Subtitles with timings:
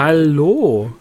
[0.00, 0.92] Hallo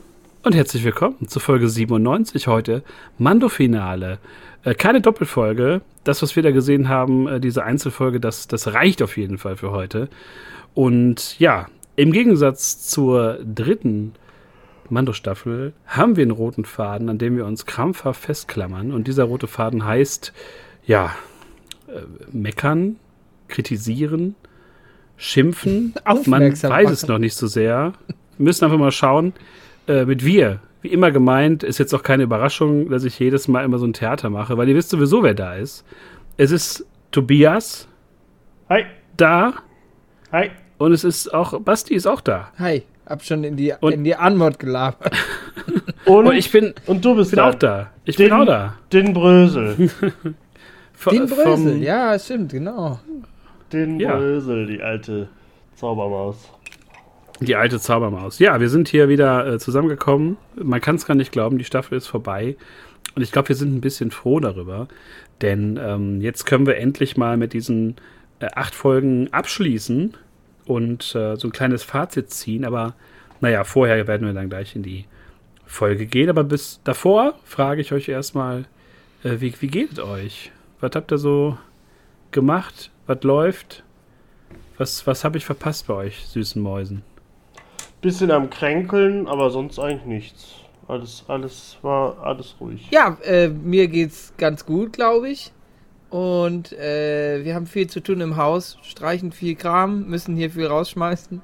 [0.42, 2.82] und herzlich willkommen zu Folge 97 heute.
[3.20, 4.18] Mando-Finale.
[4.64, 5.82] Äh, keine Doppelfolge.
[6.04, 9.56] Das, was wir da gesehen haben, äh, diese Einzelfolge, das, das reicht auf jeden Fall
[9.56, 10.10] für heute.
[10.74, 14.14] Und ja, im Gegensatz zur dritten
[14.90, 18.92] Mando-Staffel haben wir einen roten Faden, an dem wir uns krampfhaft festklammern.
[18.92, 20.34] Und dieser rote Faden heißt,
[20.88, 21.14] ja,
[21.88, 22.02] äh,
[22.36, 22.96] meckern,
[23.48, 24.34] kritisieren,
[25.18, 25.94] schimpfen.
[26.26, 27.94] Man weiß es noch nicht so sehr.
[28.38, 29.34] Wir müssen einfach mal schauen,
[29.88, 30.60] äh, mit wir.
[30.82, 33.94] Wie immer gemeint, ist jetzt auch keine Überraschung, dass ich jedes Mal immer so ein
[33.94, 35.84] Theater mache, weil ihr wisst sowieso, wer da ist.
[36.38, 37.88] Es ist Tobias.
[38.70, 38.86] Hi.
[39.16, 39.54] Da.
[40.32, 40.52] Hi.
[40.78, 42.52] Und es ist auch, Basti ist auch da.
[42.60, 42.84] Hi.
[43.08, 45.14] Hab schon in die, und, in die Antwort gelabert.
[46.06, 47.50] Und, und, ich bin, und du bist bin da.
[47.50, 47.92] auch da.
[48.06, 48.76] Ich den, bin auch da.
[48.94, 49.76] Den Brösel.
[51.12, 53.00] den Brösel, ja, stimmt, genau.
[53.74, 54.16] Den Ja.
[54.16, 55.28] Brösel, die alte
[55.76, 56.50] Zaubermaus.
[57.40, 58.40] Die alte Zaubermaus.
[58.40, 60.38] Ja, wir sind hier wieder äh, zusammengekommen.
[60.56, 62.56] Man kann es gar nicht glauben, die Staffel ist vorbei.
[63.16, 64.88] Und ich glaube, wir sind ein bisschen froh darüber.
[65.42, 67.96] Denn ähm, jetzt können wir endlich mal mit diesen
[68.40, 70.16] äh, acht Folgen abschließen
[70.66, 72.66] und äh, so ein kleines Fazit ziehen.
[72.66, 72.96] Aber
[73.40, 75.06] naja, vorher werden wir dann gleich in die
[75.66, 76.30] Folge gehen.
[76.30, 78.66] Aber bis davor frage ich euch erstmal,
[79.24, 80.52] äh, wie, wie geht es euch?
[80.80, 81.58] Was habt ihr so
[82.32, 82.90] gemacht?
[83.06, 83.84] Was läuft?
[84.78, 87.04] Was, was habe ich verpasst bei euch, süßen Mäusen?
[88.02, 90.56] Bisschen am Kränkeln, aber sonst eigentlich nichts.
[90.88, 92.88] Alles, alles war alles ruhig.
[92.92, 95.52] Ja, äh, mir geht's ganz gut, glaube ich.
[96.10, 100.68] Und äh, wir haben viel zu tun im Haus, streichen viel Kram, müssen hier viel
[100.68, 101.42] rausschmeißen.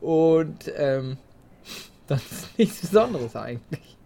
[0.00, 1.18] Und ähm,
[2.06, 3.96] das ist nichts Besonderes eigentlich.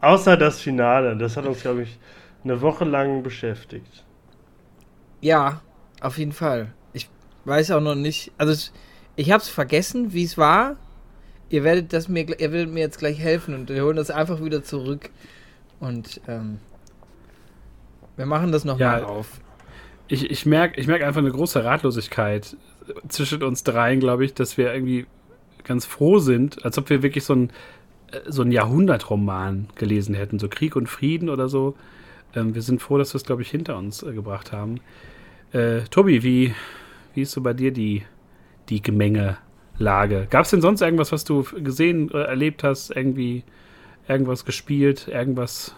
[0.00, 1.98] Außer das Finale, das hat uns, glaube ich,
[2.44, 4.04] eine Woche lang beschäftigt.
[5.20, 5.62] Ja,
[6.00, 6.74] auf jeden Fall.
[6.92, 7.08] Ich
[7.44, 8.70] weiß auch noch nicht, also
[9.16, 10.76] ich, es vergessen, wie es war.
[11.48, 14.42] Ihr werdet das mir, ihr werdet mir jetzt gleich helfen und wir holen das einfach
[14.42, 15.10] wieder zurück.
[15.80, 16.58] Und ähm,
[18.16, 19.40] wir machen das nochmal Ja, auf.
[20.08, 22.56] Ich, ich merke ich merk einfach eine große Ratlosigkeit
[23.08, 25.06] zwischen uns dreien, glaube ich, dass wir irgendwie
[25.64, 27.50] ganz froh sind, als ob wir wirklich so ein,
[28.12, 31.76] äh, so ein Jahrhundertroman gelesen hätten, so Krieg und Frieden oder so.
[32.34, 34.80] Ähm, wir sind froh, dass wir es, glaube ich, hinter uns äh, gebracht haben.
[35.52, 36.54] Äh, Tobi, wie,
[37.14, 38.04] wie ist so bei dir die,
[38.68, 40.26] die Gemengelage?
[40.30, 43.44] Gab es denn sonst irgendwas, was du gesehen, äh, erlebt hast, irgendwie
[44.08, 45.74] irgendwas gespielt, irgendwas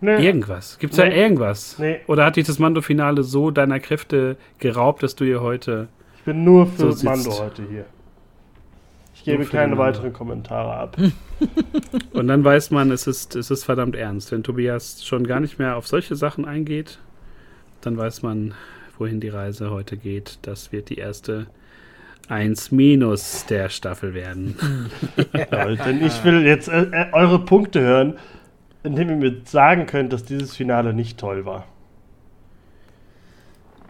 [0.00, 0.78] Nee, Irgendwas.
[0.78, 1.18] Gibt es da Nee.
[1.18, 1.78] irgendwas?
[1.78, 2.00] Nee.
[2.08, 5.88] Oder hat dich das Mando-Finale so deiner Kräfte geraubt, dass du hier heute.
[6.18, 7.86] ich bin nur für So sitzt- Mando heute hier.
[9.14, 10.96] Ich gebe keine weiteren Kommentare ab.
[12.12, 14.30] Und dann weiß man, es ist, es ist verdammt ernst.
[14.32, 16.98] Wenn Tobias schon gar nicht mehr auf solche Sachen eingeht,
[17.80, 18.52] dann weiß man,
[18.98, 20.38] wohin die Reise heute geht.
[20.42, 21.46] Das wird die erste
[22.28, 24.56] 1 minus der Staffel werden.
[25.32, 28.18] Ja, denn ich will jetzt äh, äh, eure Punkte hören,
[28.82, 31.66] indem ihr mir sagen könnt, dass dieses Finale nicht toll war.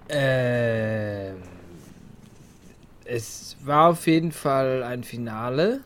[0.09, 1.37] Ähm,
[3.05, 5.81] es war auf jeden Fall ein Finale.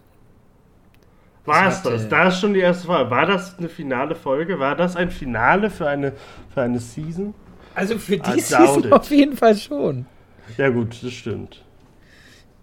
[1.44, 2.08] War Es das?
[2.08, 3.10] Da ist schon die erste Frage.
[3.10, 4.58] War das eine finale Folge?
[4.58, 6.12] War das ein Finale für eine,
[6.52, 7.34] für eine Season?
[7.74, 10.06] Also für I die Season auf jeden Fall schon.
[10.56, 11.62] Ja gut, das stimmt.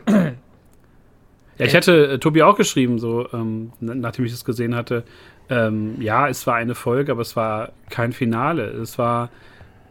[0.08, 5.04] Ja, ich hatte äh, Tobi auch geschrieben, so, ähm, nachdem ich das gesehen hatte.
[5.50, 8.66] Ähm, ja, es war eine Folge, aber es war kein Finale.
[8.66, 9.30] Es war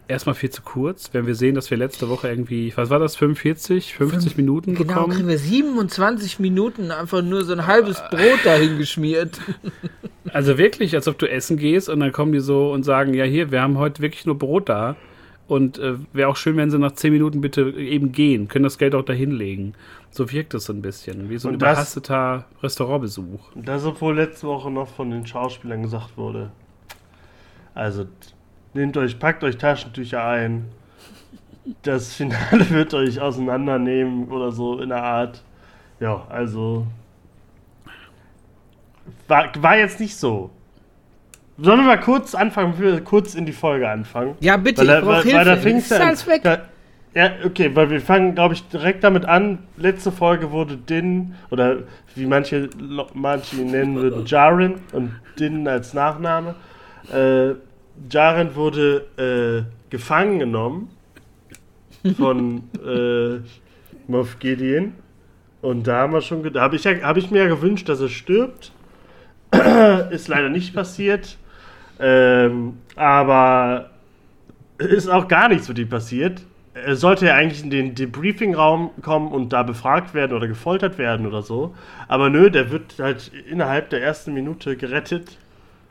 [0.08, 1.10] erstmal viel zu kurz.
[1.12, 4.94] Wenn wir sehen, dass wir letzte Woche irgendwie, was war das, 45, 50 Minuten Genau,
[4.94, 5.12] bekommen?
[5.14, 9.40] kriegen wir 27 Minuten einfach nur so ein halbes Brot dahin geschmiert.
[10.32, 13.24] Also wirklich, als ob du essen gehst und dann kommen die so und sagen, ja
[13.24, 14.96] hier, wir haben heute wirklich nur Brot da.
[15.46, 18.78] Und äh, wäre auch schön, wenn sie nach 10 Minuten bitte eben gehen, können das
[18.78, 19.74] Geld auch dahin legen.
[20.10, 23.52] So wirkt es so ein bisschen, wie so ein Und das- überhasteter Restaurantbesuch.
[23.54, 26.50] Das, obwohl letzte Woche noch von den Schauspielern gesagt wurde.
[27.74, 28.06] Also,
[28.74, 30.66] nehmt euch, packt euch Taschentücher ein.
[31.82, 35.42] Das Finale wird euch auseinandernehmen oder so in der Art.
[36.00, 36.86] Ja, also.
[39.28, 40.50] War, war jetzt nicht so.
[41.56, 44.36] Sollen wir mal kurz anfangen, wir kurz in die Folge anfangen?
[44.40, 45.68] Ja, bitte, Weil, ich brauch weil, weil da Hilfe.
[45.68, 46.42] fing's Ist alles weg.
[46.42, 46.58] Da,
[47.14, 49.60] ja, okay, weil wir fangen, glaube ich, direkt damit an.
[49.76, 51.84] Letzte Folge wurde Din, oder
[52.16, 52.68] wie manche,
[53.14, 56.56] manche ihn nennen würden, Jaren und Din als Nachname.
[57.12, 57.54] Äh,
[58.10, 60.88] Jaren wurde äh, gefangen genommen
[62.16, 63.40] von äh,
[64.10, 64.92] Moff Gideon.
[65.62, 67.88] Und da haben wir schon, ge- da habe ich, ja, hab ich mir ja gewünscht,
[67.88, 68.72] dass er stirbt.
[70.10, 71.38] Ist leider nicht passiert.
[72.00, 73.90] Ähm, aber
[74.78, 76.42] ist auch gar nichts mit ihm passiert.
[76.74, 81.26] er sollte ja eigentlich in den Debriefing-Raum kommen und da befragt werden oder gefoltert werden
[81.26, 81.74] oder so.
[82.08, 85.38] Aber nö, der wird halt innerhalb der ersten Minute gerettet.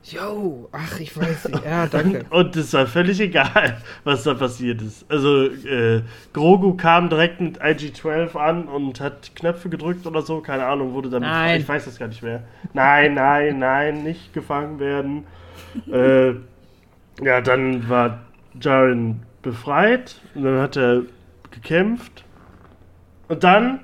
[0.04, 1.66] Jo, ach, ich weiß nicht.
[1.66, 2.26] Ja, danke.
[2.30, 5.10] Und es war völlig egal, was da passiert ist.
[5.10, 6.02] Also, äh,
[6.34, 10.42] Grogu kam direkt mit IG-12 an und hat Knöpfe gedrückt oder so.
[10.42, 11.22] Keine Ahnung, wurde dann.
[11.22, 11.62] Nein.
[11.62, 12.44] Ich weiß das gar nicht mehr.
[12.74, 15.26] Nein, nein, nein, nicht gefangen werden.
[15.92, 16.32] äh,
[17.24, 18.20] ja, dann war
[18.60, 21.04] Jaren befreit und dann hat er
[21.52, 22.26] gekämpft.
[23.30, 23.80] Und dann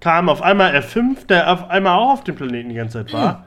[0.00, 3.44] kam auf einmal R5, der auf einmal auch auf dem Planeten die ganze Zeit war.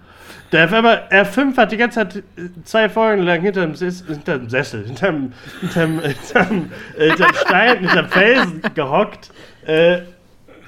[0.52, 2.22] Der auf einmal, R5 hat die ganze Zeit äh,
[2.64, 5.32] zwei Folgen lang hinterm, Sis, hinterm Sessel, hinterm,
[5.62, 9.32] hinterm, hinterm, äh, hinterm Stein, hinterm Felsen gehockt.
[9.66, 10.02] Äh,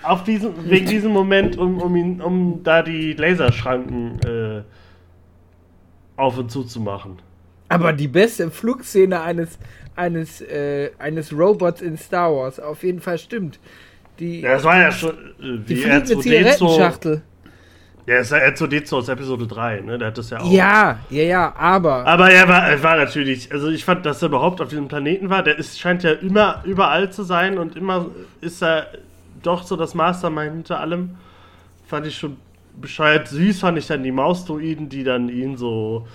[0.04, 4.62] auf diesen, wegen diesem Moment, um, um, ihn, um da die Laserschranken äh,
[6.18, 7.20] auf und zu zu machen.
[7.70, 9.58] Aber die beste Flugszene eines,
[9.96, 13.60] eines, äh, eines Robots in Star Wars auf jeden Fall stimmt.
[14.20, 16.22] Die, Ja, das war ja schon äh, die fliegende R2D2.
[16.22, 17.22] Zigarettenschachtel.
[18.06, 19.98] Ja, das ist ja R2D2 aus Episode 3, ne?
[19.98, 20.52] Der hat das ja auch.
[20.52, 22.06] Ja, ja, ja, aber.
[22.06, 25.30] Aber er war, er war natürlich, also ich fand, dass er überhaupt auf diesem Planeten
[25.30, 25.42] war.
[25.42, 28.08] Der ist, scheint ja immer überall zu sein und immer
[28.42, 28.88] ist er
[29.42, 31.12] doch so das Mastermind hinter allem.
[31.88, 32.38] Fand ich schon
[32.80, 33.30] bescheuert.
[33.30, 36.06] Süß fand ich dann die Mausdruiden, die dann ihn so,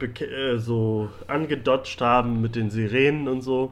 [0.00, 3.70] äh, so angedodged haben mit den Sirenen und so.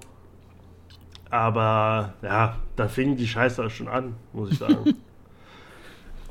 [1.30, 4.94] Aber ja, da fing die Scheiße schon an, muss ich sagen.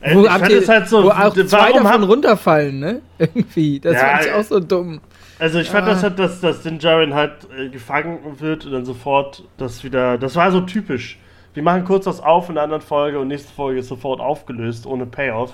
[0.03, 2.79] Äh, wo, ich fand ihr, es halt so, wo auch zwei warum davon haben, runterfallen,
[2.79, 3.01] ne?
[3.17, 3.79] Irgendwie.
[3.79, 5.01] Das Ja, fand ich auch so dumm.
[5.39, 5.91] Also ich fand Ah.
[5.91, 10.17] das halt, dass, dass Din Djarin halt äh, gefangen wird und dann sofort das wieder.
[10.17, 11.17] Das war so typisch.
[11.53, 14.85] Wir machen kurz was auf in der anderen Folge und nächste Folge ist sofort aufgelöst,
[14.85, 15.53] ohne Payoff.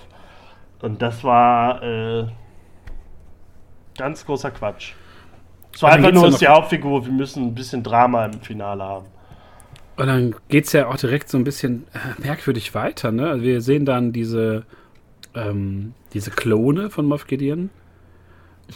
[0.81, 2.25] Und das war äh,
[3.97, 4.93] ganz großer Quatsch.
[5.73, 9.05] Es war einfach nur als die Hauptfigur, wir müssen ein bisschen Drama im Finale haben.
[9.99, 13.11] Und dann geht es ja auch direkt so ein bisschen äh, merkwürdig weiter.
[13.11, 13.27] Ne?
[13.27, 14.63] Also wir sehen dann diese,
[15.35, 17.69] ähm, diese Klone von Moff Gideon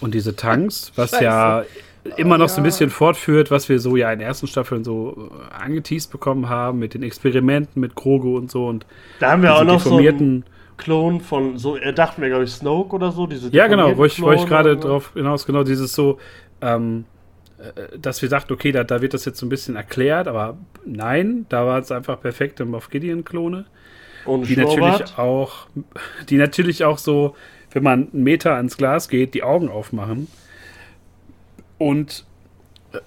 [0.01, 1.23] und diese Tanks, was Scheiße.
[1.23, 1.63] ja
[2.17, 2.69] immer noch so ein ja.
[2.69, 6.79] bisschen fortführt, was wir so ja in den ersten Staffeln so äh, angeteased bekommen haben
[6.79, 8.85] mit den Experimenten mit Grogu und so und
[9.21, 10.43] Da haben wir auch noch so einen.
[10.75, 13.27] Klon von, so, er dachten wir, glaube ich, Snoke oder so.
[13.27, 16.17] Diese ja, genau, wo ich, ich gerade drauf hinaus, genau, dieses so,
[16.61, 17.12] ähm, äh,
[18.00, 21.45] dass wir dachten, okay, da, da wird das jetzt so ein bisschen erklärt, aber nein,
[21.50, 23.65] da war es einfach perfekte Moff Gideon-Klone.
[24.25, 25.00] Ohne die Schnurrbart.
[25.00, 25.68] natürlich auch,
[26.30, 27.36] die natürlich auch so,
[27.71, 30.27] wenn man einen Meter ans Glas geht, die Augen aufmachen.
[31.77, 32.25] Und
[32.94, 33.00] äh,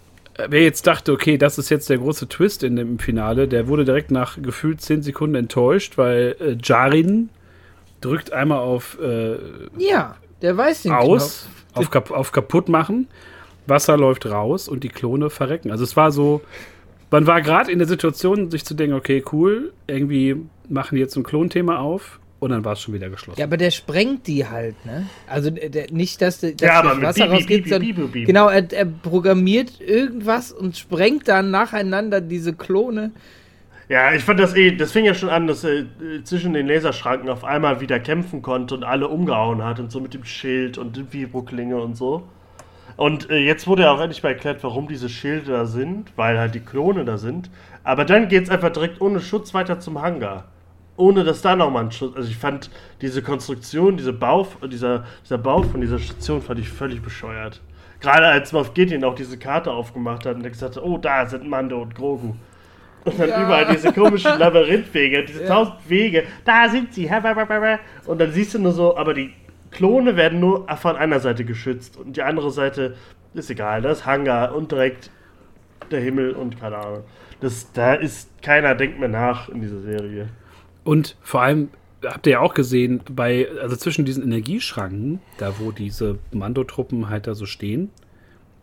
[0.49, 3.85] wer jetzt dachte, okay, das ist jetzt der große Twist in dem Finale, der wurde
[3.85, 7.31] direkt nach gefühlt 10 Sekunden enttäuscht, weil äh, Jarin
[8.01, 9.37] drückt einmal auf äh,
[9.79, 11.87] Ja, der weiß den aus, Knopf.
[11.87, 13.09] auf, kap auf kaputt machen,
[13.67, 15.71] Wasser läuft raus und die Klone verrecken.
[15.71, 16.41] Also es war so,
[17.11, 20.37] man war gerade in der Situation, sich zu denken, okay, cool, irgendwie
[20.69, 23.41] machen die jetzt ein Klonthema auf und dann war es schon wieder geschlossen.
[23.41, 25.07] Ja, aber der sprengt die halt, ne?
[25.27, 27.89] Also der, der, nicht, dass, der, dass Ja, aber das Wasser Bibi, rausgeht, Bibi, sondern
[27.89, 28.25] Bibi, Bibi.
[28.25, 33.13] genau, er, er programmiert irgendwas und sprengt dann nacheinander diese Klone.
[33.89, 35.85] Ja, ich fand das eh, das fing ja schon an, dass er äh,
[36.25, 40.13] zwischen den Laserschranken auf einmal wieder kämpfen konnte und alle umgehauen hat und so mit
[40.13, 42.25] dem Schild und den Vibroklinge und so.
[42.97, 46.39] Und äh, jetzt wurde ja auch endlich mal erklärt, warum diese Schilde da sind, weil
[46.39, 47.51] halt die Klone da sind.
[47.85, 50.45] Aber dann geht's einfach direkt ohne Schutz weiter zum Hangar.
[50.97, 52.17] Ohne dass da nochmal ein Schutz.
[52.17, 52.71] Also ich fand
[53.03, 57.61] diese Konstruktion, diese Bau, dieser, dieser Bau von dieser Station fand ich völlig bescheuert.
[58.01, 61.27] Gerade als Moff Gideon auch diese Karte aufgemacht hat und er gesagt hat, oh, da
[61.27, 62.35] sind Mando und Grogu.
[63.05, 63.43] Und dann Ja.
[63.45, 65.49] überall diese komischen Labyrinthwege, diese Ja.
[65.49, 67.11] tausend Wege, da sind sie.
[68.07, 69.33] Und dann siehst du nur so, aber die
[69.77, 72.95] Klone werden nur von einer Seite geschützt und die andere Seite
[73.35, 75.11] ist egal, das ist Hangar und direkt
[75.91, 77.05] der Himmel und keine Ahnung.
[77.41, 80.29] Das, da ist keiner denkt mehr nach in dieser Serie.
[80.85, 81.69] Und vor allem
[82.05, 87.27] habt ihr ja auch gesehen, bei, also zwischen diesen Energieschranken, da wo diese Mandotruppen halt
[87.27, 87.91] da so stehen,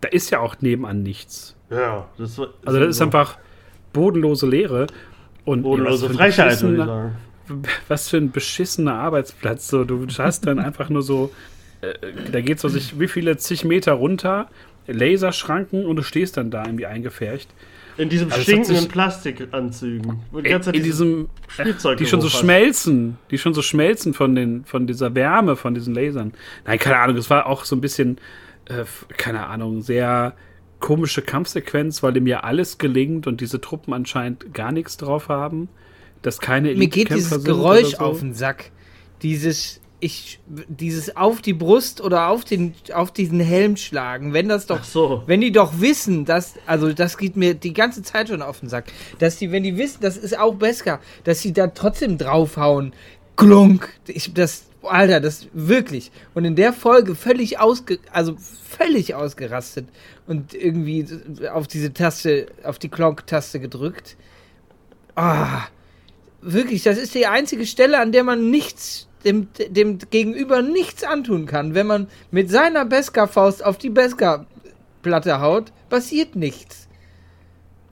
[0.01, 1.55] da ist ja auch nebenan nichts.
[1.69, 3.37] Ja, das war- Also das ist einfach
[3.93, 4.87] bodenlose Leere.
[5.45, 7.15] Und bodenlose Frechheit, würde ich beschissener- sagen.
[7.87, 9.67] was für ein beschissener Arbeitsplatz.
[9.67, 11.31] So, du hast dann einfach nur so,
[11.81, 11.93] äh,
[12.31, 14.49] da geht so sich wie viele zig Meter runter,
[14.87, 17.49] Laserschranken und du stehst dann da irgendwie eingefärcht.
[17.95, 20.21] In diesem Also hat stinkenden Plastikanzügen.
[20.31, 22.39] Die In, ganze Zeit in diesem, Spielzeug die schon so hast.
[22.39, 26.33] schmelzen, die schon so schmelzen von den, von dieser Wärme, von diesen Lasern.
[26.65, 28.17] Nein, keine Ahnung, es war auch so ein bisschen,
[28.65, 28.85] äh,
[29.17, 30.33] keine Ahnung, sehr
[30.79, 35.69] komische Kampfsequenz, weil dem ja alles gelingt und diese Truppen anscheinend gar nichts drauf haben,
[36.23, 37.97] dass keine Mir geht Elite-Kämpfer dieses Geräusch so.
[37.97, 38.71] auf den Sack.
[39.21, 44.65] Dieses ich dieses auf die Brust oder auf den auf diesen Helm schlagen, wenn das
[44.65, 45.23] doch Ach so.
[45.27, 48.67] wenn die doch wissen, dass also das geht mir die ganze Zeit schon auf den
[48.67, 52.93] Sack, dass die wenn die wissen, das ist auch Beskar, dass sie da trotzdem draufhauen.
[53.35, 59.87] Klunk, ich das Alter, das wirklich und in der Folge völlig ausge also völlig ausgerastet
[60.27, 61.05] und irgendwie
[61.51, 64.17] auf diese Taste, auf die Klonk-Taste gedrückt.
[65.15, 65.63] Ah,
[66.43, 71.45] wirklich, das ist die einzige Stelle, an der man nichts dem, dem Gegenüber nichts antun
[71.45, 71.75] kann.
[71.75, 76.87] Wenn man mit seiner Beskar-Faust auf die Beskar-Platte haut, passiert nichts.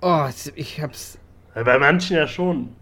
[0.02, 1.18] Oh, ich hab's.
[1.54, 2.76] Bei manchen ja schon.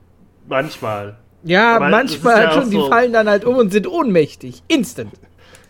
[0.48, 1.18] Manchmal.
[1.44, 2.90] Ja, Aber manchmal ist ja schon, auch die so.
[2.90, 4.64] fallen dann halt um und sind ohnmächtig.
[4.68, 5.14] Instant.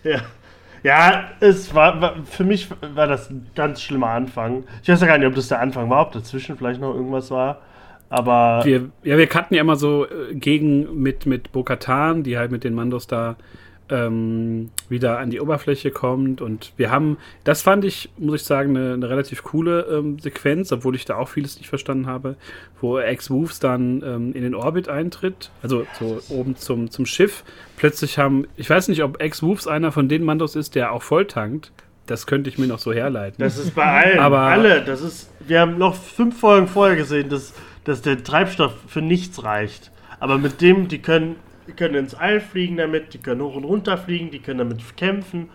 [0.01, 0.21] Ja.
[0.81, 4.63] Ja, es war, war für mich war das ein ganz schlimmer Anfang.
[4.81, 7.29] Ich weiß ja gar nicht, ob das der Anfang war, ob dazwischen vielleicht noch irgendwas
[7.31, 7.61] war.
[8.09, 12.51] Aber Wir, ja, wir kannten ja immer so äh, gegen mit, mit Bo-Katan, die halt
[12.51, 13.35] mit den Mandos da
[13.91, 16.41] ähm, wieder an die Oberfläche kommt.
[16.41, 20.71] Und wir haben, das fand ich, muss ich sagen, eine, eine relativ coole ähm, Sequenz,
[20.71, 22.35] obwohl ich da auch vieles nicht verstanden habe,
[22.81, 27.43] wo Ex-Wolves dann ähm, in den Orbit eintritt, also so oben zum, zum Schiff.
[27.77, 31.71] Plötzlich haben, ich weiß nicht, ob Ex-Wolves einer von den Mandos ist, der auch volltankt.
[32.05, 33.35] Das könnte ich mir noch so herleiten.
[33.39, 34.19] das ist bei allen.
[34.19, 34.83] Aber- alle.
[34.83, 35.29] Das ist.
[35.47, 37.53] Wir haben noch fünf Folgen vorher gesehen, dass,
[37.89, 39.91] dass der Treibstoff für nichts reicht.
[40.19, 43.63] Aber mit dem, die können, die können ins All fliegen damit, die können hoch und
[43.63, 45.49] runter fliegen, die können damit kämpfen.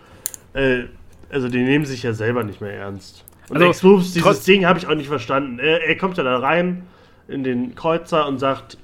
[0.53, 0.85] Äh,
[1.31, 3.25] also die nehmen sich ja selber nicht mehr ernst.
[3.49, 5.61] Und Also, Ex-Moves, dieses Ding habe ich auch nicht verstanden.
[5.61, 6.87] Er, er kommt ja da rein
[7.29, 8.79] in den Kreuzer und sagt,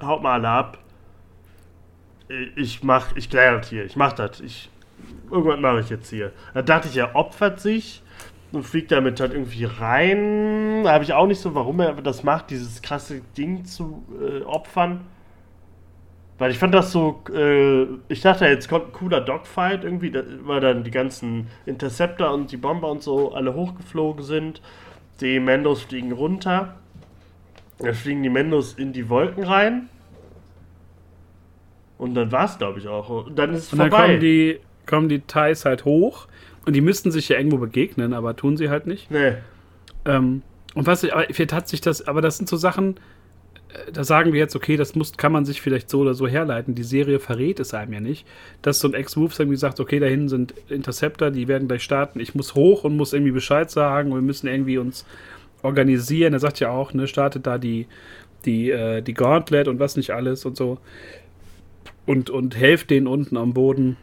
[0.00, 0.78] haut mal alle ab.
[2.28, 4.40] Äh, Ich mach, ich kläre das hier, ich mach das.
[4.40, 4.70] Ich,
[5.30, 6.32] irgendwas mache ich jetzt hier.
[6.52, 8.02] Da dachte ich, er opfert sich
[8.52, 10.84] und fliegt damit halt irgendwie rein.
[10.84, 14.42] Da habe ich auch nicht so, warum er das macht, dieses krasse Ding zu äh,
[14.42, 15.02] opfern.
[16.38, 20.22] Weil ich fand das so, äh, ich dachte, jetzt kommt ein cooler Dogfight irgendwie, da,
[20.42, 24.62] weil dann die ganzen Interceptor und die Bomber und so alle hochgeflogen sind.
[25.20, 26.76] Die Mendos fliegen runter.
[27.78, 29.88] Dann fliegen die Mendos in die Wolken rein.
[31.98, 33.26] Und dann war es, glaube ich, auch.
[33.26, 34.06] Und dann ist es Und dann vorbei.
[34.06, 36.28] kommen die, kommen die Thais halt hoch
[36.68, 39.10] und die müssten sich ja irgendwo begegnen, aber tun sie halt nicht.
[39.10, 39.32] nee.
[40.04, 40.42] Ähm,
[40.74, 42.98] und was ich, aber vielleicht hat sich das, aber das sind so Sachen,
[43.72, 46.28] äh, da sagen wir jetzt, okay, das muss, kann man sich vielleicht so oder so
[46.28, 46.74] herleiten.
[46.74, 48.26] Die Serie verrät es einem ja nicht,
[48.60, 52.20] dass so ein Ex-Wolves irgendwie sagt, okay, da hinten sind Interceptor, die werden gleich starten,
[52.20, 55.06] ich muss hoch und muss irgendwie Bescheid sagen und wir müssen irgendwie uns
[55.62, 56.34] organisieren.
[56.34, 57.86] Er sagt ja auch, ne, startet da die,
[58.44, 60.76] die, äh, die Gauntlet und was nicht alles und so.
[62.04, 63.96] Und, und helft denen unten am Boden.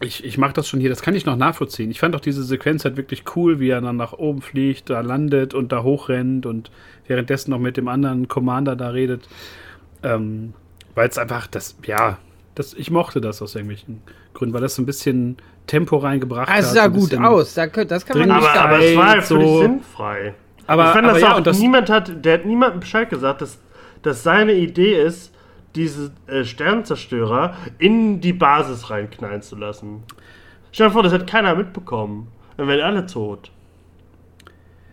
[0.00, 1.90] Ich, ich mache das schon hier, das kann ich noch nachvollziehen.
[1.90, 5.00] Ich fand auch diese Sequenz halt wirklich cool, wie er dann nach oben fliegt, da
[5.00, 6.70] landet und da hochrennt und
[7.06, 9.26] währenddessen noch mit dem anderen Commander da redet.
[10.02, 10.52] Ähm,
[10.94, 12.18] weil es einfach, das, ja,
[12.54, 14.02] das, ich mochte das aus irgendwelchen
[14.34, 16.74] Gründen, weil das so ein bisschen Tempo reingebracht Ah, es hat.
[16.74, 17.54] sah so ein gut aus.
[17.54, 18.58] Da, könnt- das kann man nicht Aber, sagen.
[18.74, 20.34] aber es war halt so- sinnfrei.
[20.66, 23.08] Aber, ich fand aber das ja, auch, und das, niemand hat, der hat niemandem Bescheid
[23.08, 23.58] gesagt, dass,
[24.02, 25.32] dass seine Idee ist,
[25.76, 30.02] diese äh, Sternzerstörer in die Basis reinknallen zu lassen.
[30.72, 32.28] Stell dir vor, das hat keiner mitbekommen.
[32.56, 33.50] Dann wären alle tot.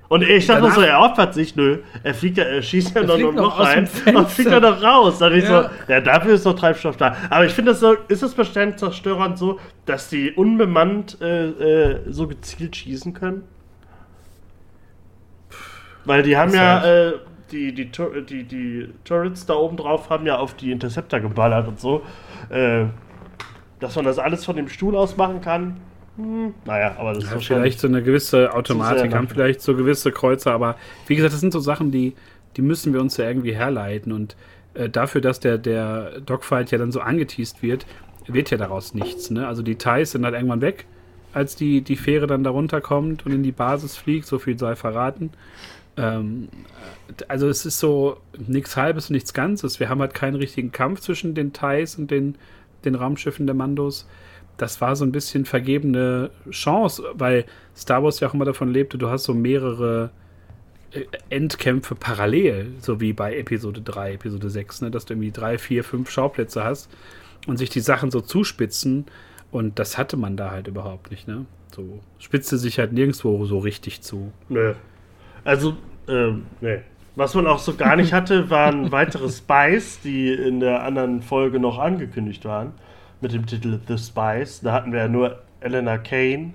[0.10, 1.80] Und ich dachte so, er opfert sich, nö.
[2.04, 4.84] Er fliegt ja, er schießt ja Er noch, noch noch rein und fliegt ja noch
[4.84, 5.18] raus.
[5.18, 5.64] Dann ich Ja.
[5.64, 7.16] so, ja, dafür ist doch Treibstoff da.
[7.32, 12.00] Aber ich finde das so, ist das bei Sternzerstörern so, dass die unbemannt äh, äh,
[12.12, 13.44] so gezielt schießen können?
[16.06, 17.18] Weil die haben ja, halt- äh,
[17.54, 21.68] die, die, Tur- die, die Turrets da oben drauf haben ja auf die Interceptor geballert
[21.68, 22.02] und so.
[22.50, 22.86] Äh,
[23.80, 25.78] dass man das alles von dem Stuhl aus machen kann.
[26.18, 29.76] Hm, naja, aber das ist Ja, wahrscheinlich- vielleicht so eine gewisse Automatik, haben vielleicht so
[29.76, 30.76] gewisse Kreuzer, aber
[31.08, 32.14] wie gesagt, das sind so Sachen, die,
[32.56, 34.36] die müssen wir uns ja irgendwie herleiten und
[34.76, 37.86] äh, dafür, dass der, der Dogfight ja dann so angeteased wird,
[38.28, 39.32] wird ja daraus nichts.
[39.32, 39.48] Ne?
[39.48, 40.86] Also die Thais sind halt irgendwann weg,
[41.34, 44.76] als die, die Fähre dann da runterkommt und in die Basis fliegt, so viel sei
[44.76, 45.32] verraten.
[45.98, 46.50] Ähm,
[47.28, 49.80] also es ist so nichts Halbes und nichts Ganzes.
[49.80, 52.36] Wir haben halt keinen richtigen Kampf zwischen den Thais und den,
[52.86, 54.08] den Raumschiffen der Mandos
[54.58, 57.46] das war so ein bisschen vergebene Chance, weil
[57.76, 60.12] Star Wars ja auch immer davon lebte, du hast so mehrere
[60.92, 65.58] äh, Endkämpfe parallel, so wie bei Episode 3, Episode 6, ne, dass du irgendwie drei,
[65.58, 66.90] vier, fünf Schauplätze hast
[67.48, 69.06] und sich die Sachen so zuspitzen
[69.52, 71.46] und das hatte man da halt überhaupt nicht, ne?
[71.76, 74.32] So spitzte sich halt nirgendwo so richtig zu.
[74.48, 74.76] Nö.
[75.44, 75.76] Also,
[76.08, 76.80] ähm, nee.
[77.16, 81.60] Was man auch so gar nicht hatte, waren weitere Spies, die in der anderen Folge
[81.60, 82.74] noch angekündigt waren.
[83.22, 84.62] Mit dem Titel The Spies.
[84.62, 86.54] Da hatten wir ja nur Elena Kane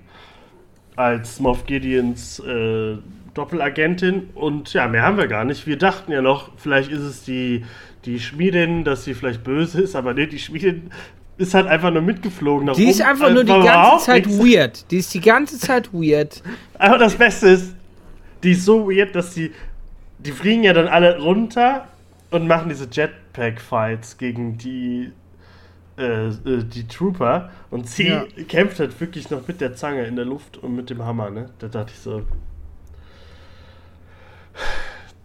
[0.95, 2.97] als Moff Gideons äh,
[3.33, 4.29] Doppelagentin.
[4.35, 5.65] Und ja, mehr haben wir gar nicht.
[5.65, 7.63] Wir dachten ja noch, vielleicht ist es die,
[8.05, 10.91] die Schmiedin, dass sie vielleicht böse ist, aber nee, die Schmiedin
[11.37, 12.73] ist halt einfach nur mitgeflogen.
[12.73, 14.43] Die ist einfach nur die ganze Zeit nichts.
[14.43, 14.91] weird.
[14.91, 16.43] Die ist die ganze Zeit weird.
[16.77, 17.75] Aber das Beste ist,
[18.43, 19.51] die ist so weird, dass die,
[20.19, 21.87] die fliegen ja dann alle runter
[22.31, 25.11] und machen diese Jetpack-Fights gegen die,
[25.97, 27.49] äh, äh, die Trooper.
[27.71, 28.25] Und sie Ja.
[28.47, 31.49] kämpft halt wirklich noch mit der Zange in der Luft und mit dem Hammer, ne?
[31.59, 32.23] Da dachte ich so.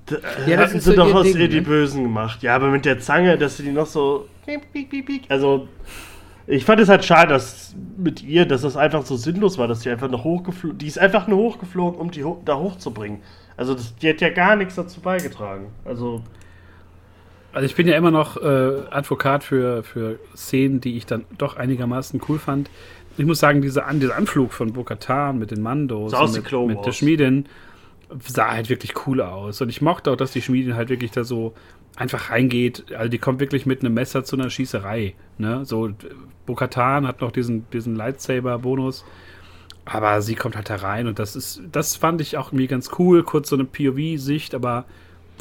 [0.07, 0.17] Da,
[0.47, 1.63] Ja, das hatten sie so doch aus ihr die ne?
[1.63, 2.43] Bösen gemacht.
[2.43, 4.29] Ja, aber mit der Zange, dass sie die noch so.
[5.31, 5.69] Also,
[6.47, 9.81] ich fand es halt schade, dass mit ihr, dass das einfach so sinnlos war, dass
[9.81, 10.79] sie einfach noch hochgeflogen.
[10.79, 13.21] Die ist einfach nur hochgeflogen, um die ho da hochzubringen.
[13.57, 15.69] Also, das, die hat ja gar nichts dazu beigetragen.
[15.85, 16.23] Also,
[17.53, 21.57] Also ich bin ja immer noch äh, Advokat für, für Szenen, die ich dann doch
[21.57, 22.69] einigermaßen cool fand.
[23.17, 26.85] Ich muss sagen, diese, An dieser Anflug von Bo-Katan mit den Mandos und mit, mit
[26.85, 26.93] der.
[26.93, 27.47] Schmiedin
[28.21, 29.61] sah halt wirklich cool aus.
[29.61, 31.55] Und ich mochte auch, dass die Schmiedin halt wirklich da so
[31.97, 32.93] einfach reingeht.
[32.93, 35.15] Also die kommt wirklich mit einem Messer zu einer Schießerei.
[35.39, 35.65] Ne?
[35.65, 35.91] So,
[36.47, 39.05] Bo-Katan hat noch diesen, diesen Lightsaber-Bonus.
[39.85, 42.91] Aber sie kommt halt da rein und das ist, das fand ich auch irgendwie ganz
[42.99, 43.23] cool.
[43.23, 44.87] Kurz so eine POV-Sicht, aber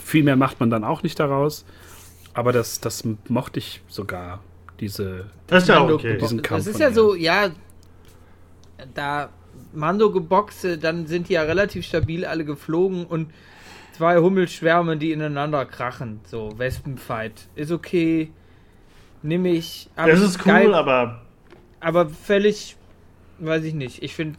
[0.03, 1.65] viel mehr macht man dann auch nicht daraus.
[2.34, 4.41] Aber das, das mochte ich sogar,
[4.79, 5.29] diese.
[5.48, 6.17] das ist ja okay.
[6.17, 7.51] Diesen Kampf Das ist ja so, ja,
[8.93, 9.29] da
[9.74, 13.32] Mando geboxe, dann sind die ja relativ stabil alle geflogen und
[13.98, 16.20] zwei Hummelschwärme, die ineinander krachen.
[16.25, 17.48] So, Wespenfight.
[17.56, 18.32] Ist okay.
[19.22, 19.89] Nimm ich.
[19.96, 21.22] Das ist cool, geil, aber
[21.80, 22.75] aber völlig,
[23.39, 24.01] weiß ich nicht.
[24.03, 24.38] Ich finde,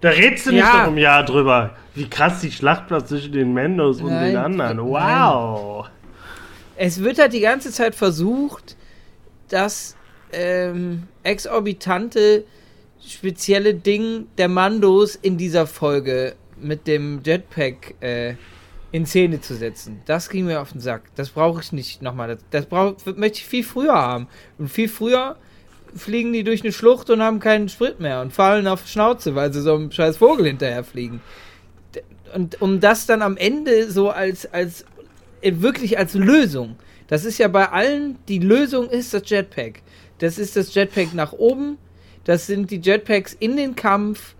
[0.00, 0.82] da redst du nicht Ja.
[0.82, 4.76] noch im Jahr drüber, wie krass die Schlachtplatz zwischen den Mendos und Nein, den anderen.
[4.76, 4.86] nein.
[4.86, 5.88] Wow.
[6.76, 8.76] es wird halt die ganze Zeit versucht,
[9.48, 9.96] das
[10.32, 12.44] ähm, exorbitante
[13.06, 18.34] spezielle Ding der Mandos in dieser Folge mit dem Jetpack äh,
[18.90, 20.00] in Szene zu setzen.
[20.06, 21.02] Das ging mir auf den Sack.
[21.14, 22.28] Das brauche ich nicht nochmal.
[22.28, 24.28] Das, das brauch, möchte ich viel früher haben.
[24.58, 25.36] Und viel früher
[25.94, 29.52] fliegen die durch eine Schlucht und haben keinen Sprit mehr und fallen auf Schnauze, weil
[29.52, 31.20] sie so einem scheiß Vogel hinterher fliegen.
[32.34, 34.84] Und um das dann am Ende so als, als
[35.40, 36.76] äh, wirklich als Lösung.
[37.06, 39.80] Das ist ja bei allen, die Lösung ist das Jetpack.
[40.18, 41.78] Das ist das Jetpack nach oben.
[42.28, 44.34] Das sind die Jetpacks in den Kampf.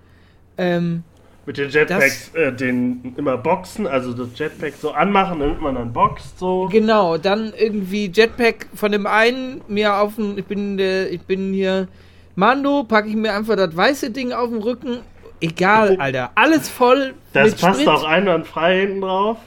[0.59, 1.05] Ähm,
[1.47, 5.91] Mit den Jetpacks äh, den immer boxen, also das Jetpack so anmachen, damit man dann
[5.91, 6.69] boxt so.
[6.71, 11.55] genau, dann irgendwie Jetpack von dem einen mir auf den, ich bin der, ich bin
[11.55, 11.89] hier
[12.37, 14.99] Mando, packe ich mir einfach das weiße Ding auf den Rücken.
[15.41, 16.31] Egal, Alter.
[16.35, 17.89] Alles voll Das passt Sprit.
[17.89, 19.39] auch einwandfrei hinten drauf.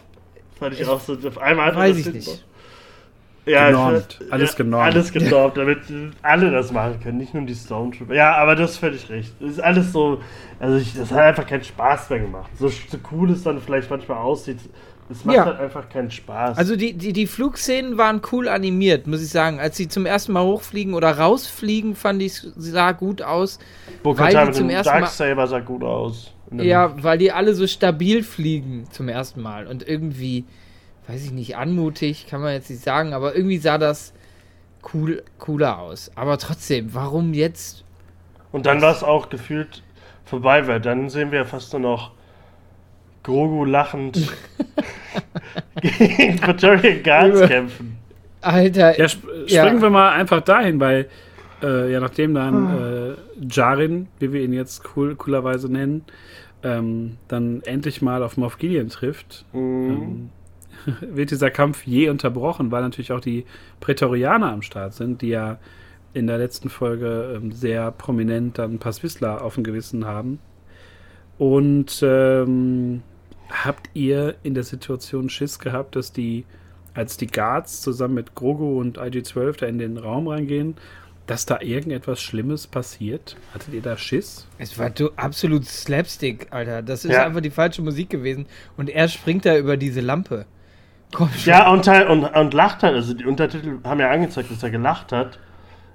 [0.57, 1.13] Fand ich, Ich- auch so.
[1.27, 2.27] Auf einmal Weiß das ich nicht.
[2.27, 2.39] drauf.
[3.45, 4.19] Ja, Genormt.
[4.21, 4.85] ich- Alles ja, genormt.
[4.93, 5.79] Alles genormt, damit
[6.21, 8.13] alle das machen können, nicht nur die Stormtrooper.
[8.13, 9.33] Ja, aber das ist völlig recht.
[9.39, 10.21] Das ist alles so.
[10.59, 12.51] Also, ich, das hat einfach keinen Spaß mehr gemacht.
[12.59, 14.59] So, so cool es dann vielleicht manchmal aussieht,
[15.09, 15.45] es macht Ja.
[15.45, 16.57] halt einfach keinen Spaß.
[16.57, 19.59] Also die, die, die Flugszenen waren cool animiert, muss ich sagen.
[19.59, 23.59] Als sie zum ersten Mal hochfliegen oder rausfliegen, fand ich, sah gut aus.
[24.03, 26.31] weil die mit zum dem ersten Mal- Darksaber sah gut aus.
[26.53, 27.03] Ja, Luft.
[27.03, 29.67] weil die alle so stabil fliegen zum ersten Mal.
[29.67, 30.45] Und irgendwie,
[31.11, 34.13] weiß ich nicht, anmutig, kann man jetzt nicht sagen, aber irgendwie sah das
[34.93, 36.09] cool, cooler aus.
[36.15, 37.83] Aber trotzdem, warum jetzt?
[38.53, 39.83] Und dann war es auch gefühlt
[40.25, 42.11] vorbei, weil dann sehen wir ja fast nur noch
[43.23, 44.31] Grogu lachend
[45.81, 47.97] gegen Praetorian Guards Über- kämpfen.
[48.41, 49.63] Alter, Ja, sp Ja.
[49.65, 51.07] springen wir mal einfach dahin, weil,
[51.61, 56.03] äh, ja, nachdem dann äh, Jarin, wie wir ihn jetzt cool, coolerweise nennen,
[56.63, 59.59] ähm, dann endlich mal auf Moff Gideon trifft, Mhm.
[59.91, 60.29] ähm,
[61.01, 63.45] wird dieser Kampf je unterbrochen, weil natürlich auch die
[63.79, 65.57] Prätorianer am Start sind, die ja
[66.13, 70.39] in der letzten Folge ähm, sehr prominent dann Passwissler auf dem Gewissen haben.
[71.37, 73.01] Und ähm,
[73.49, 76.45] habt ihr in der Situation Schiss gehabt, dass die,
[76.93, 80.75] als die Guards zusammen mit Grogu und IG-12 da in den Raum reingehen,
[81.27, 83.37] dass da irgendetwas Schlimmes passiert?
[83.53, 84.47] Hattet ihr da Schiss?
[84.57, 86.81] es war du, absolut Slapstick, Alter.
[86.81, 87.25] Das ist Ja.
[87.25, 88.45] einfach die falsche Musik gewesen.
[88.77, 90.45] Und er springt da über diese Lampe.
[91.13, 91.51] Komm schon.
[91.51, 92.95] Ja, und, halt- und, und lacht halt.
[92.95, 95.39] Also die Untertitel haben ja angezeigt, dass er gelacht hat.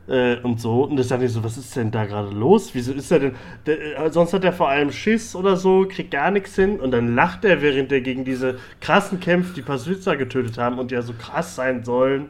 [0.09, 0.85] Äh, und so.
[0.85, 2.71] Und das dachte ich so, was ist denn da gerade los?
[2.75, 3.35] Wieso ist er denn.
[3.67, 6.79] Der, äh, sonst hat er vor allem Schiss oder so, kriegt gar nichts hin.
[6.79, 10.93] Und dann lacht er, während er gegen diese krassen kämpft, die Paswitzer getötet haben und
[10.93, 12.29] ja so krass sein sollen.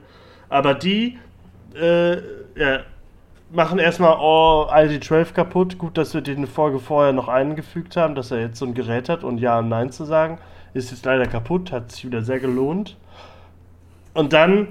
[0.48, 1.18] Aber die,
[1.74, 2.16] äh,
[2.58, 2.80] ja,
[3.50, 5.78] machen erstmal oh, ID12 kaputt.
[5.78, 8.74] Gut, dass wir den eine Folge vorher noch eingefügt haben, dass er jetzt so ein
[8.74, 10.38] Gerät hat und Ja und Nein zu sagen.
[10.76, 12.98] Ist jetzt leider kaputt, hat sich wieder sehr gelohnt.
[14.12, 14.68] Und dann,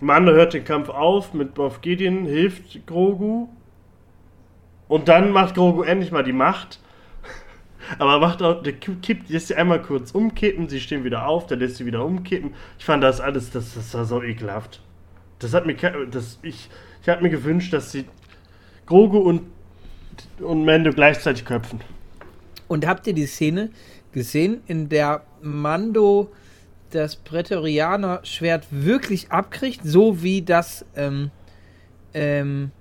[0.00, 3.48] Mando hört den Kampf auf mit Moff Gideon, hilft Grogu.
[4.88, 6.80] Und dann macht Grogu endlich mal die Macht.
[7.98, 11.58] Aber macht auch, der kippt, lässt sie einmal kurz umkippen, sie stehen wieder auf, der
[11.58, 12.54] lässt sie wieder umkippen.
[12.78, 14.80] Ich fand das alles, das, das war so ekelhaft.
[15.38, 15.74] Das hat mir,
[16.10, 16.70] das, ich,
[17.02, 18.06] ich habe mir gewünscht, dass sie
[18.86, 19.42] Grogu und,
[20.38, 21.82] und Mando gleichzeitig köpfen.
[22.68, 23.68] Und habt ihr die Szene
[24.12, 26.30] gesehen, in der Mando
[26.90, 31.30] das Prätorianer-Schwert wirklich abkriegt, so wie das, ähm,
[32.14, 32.72] ähm,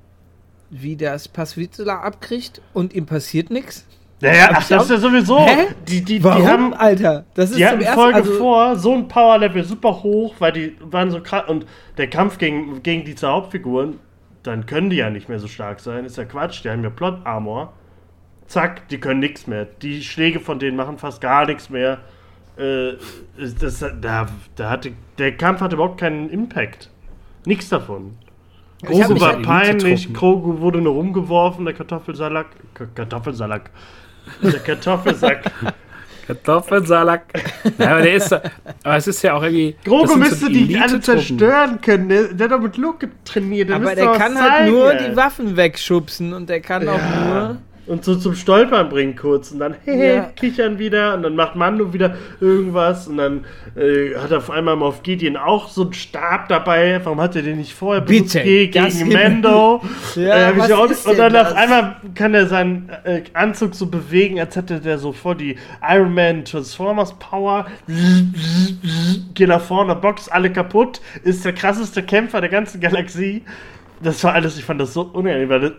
[0.70, 3.86] wie das Pasvizela abkriegt und ihm passiert nichts?
[4.22, 5.40] Ja, ja, Hab ach, das ist ja sowieso.
[5.40, 5.68] Hä?
[5.88, 7.26] Die, die, Warum, die haben, Alter?
[7.36, 11.10] Das ist die hatten Folge also, vor so ein Powerlevel super hoch, weil die waren
[11.10, 11.44] so krass.
[11.48, 11.66] Und
[11.98, 14.00] der Kampf gegen, gegen die zwei Hauptfiguren,
[14.44, 16.04] dann können die ja nicht mehr so stark sein.
[16.04, 16.64] Ist ja Quatsch.
[16.64, 17.74] Die haben ja Plot-Armor.
[18.50, 19.66] Zack, die können nichts mehr.
[19.66, 22.00] Die Schläge von denen machen fast gar nichts mehr.
[22.58, 22.94] Äh,
[23.60, 26.90] das, da, da hatte, der Kampf hatte überhaupt keinen Impact.
[27.46, 28.18] Nichts davon.
[28.84, 30.12] Grogu war peinlich.
[30.14, 32.48] Grogu wurde nur rumgeworfen, der Kartoffelsalat.
[32.74, 33.70] K Kartoffelsalat.
[34.42, 35.52] Der Kartoffelsack.
[36.28, 37.22] Kartoffelsalat.
[37.78, 38.34] ja, aber der ist.
[38.34, 39.76] Aber es ist ja auch irgendwie.
[39.86, 42.10] Grogu sind so müsste die alle zerstören können.
[42.10, 43.70] Der, der hat doch mit Luke trainiert.
[43.70, 45.10] Der aber müsste der kann halt nur ey.
[45.10, 47.26] die Waffen wegschubsen und der kann auch Ja.
[47.26, 47.58] nur.
[47.90, 49.52] Und so zum Stolpern bringen kurz.
[49.52, 50.22] Und dann hehe, Ja.
[50.36, 51.16] kichern wieder.
[51.16, 53.08] Und dann macht Mando wieder irgendwas.
[53.08, 57.02] Und dann äh, hat auf einmal Moff Gideon auch so einen Stab dabei.
[57.04, 58.34] Warum hat er den nicht vorher benutzt?
[58.34, 59.82] Bitte, Ge- das gegen Mando.
[60.16, 61.58] Ja, äh, was auch, ist und dann denn auf das?
[61.58, 66.14] einmal kann er seinen äh, Anzug so bewegen, als hätte der so voll die Iron
[66.14, 67.66] Man Transformers Power.
[69.34, 71.02] Geht nach vorne, boxt alle kaputt.
[71.24, 73.44] Ist der krasseste Kämpfer der ganzen Galaxie.
[74.02, 75.72] Das war alles, ich fand das so unangenehm, weil das,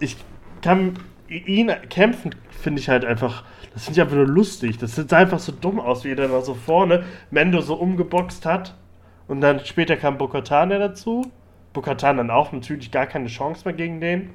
[0.00, 0.16] ich
[0.62, 0.94] kann
[1.28, 4.78] ihn kämpfen, finde ich halt einfach, das finde ich einfach nur lustig.
[4.78, 8.46] Das sieht einfach so dumm aus, wie er dann da so vorne Mendo so umgeboxt
[8.46, 8.74] hat.
[9.26, 11.30] Und dann später kam Bokatan dazu.
[11.72, 14.30] Bokatan dann auch natürlich gar keine Chance mehr gegen den.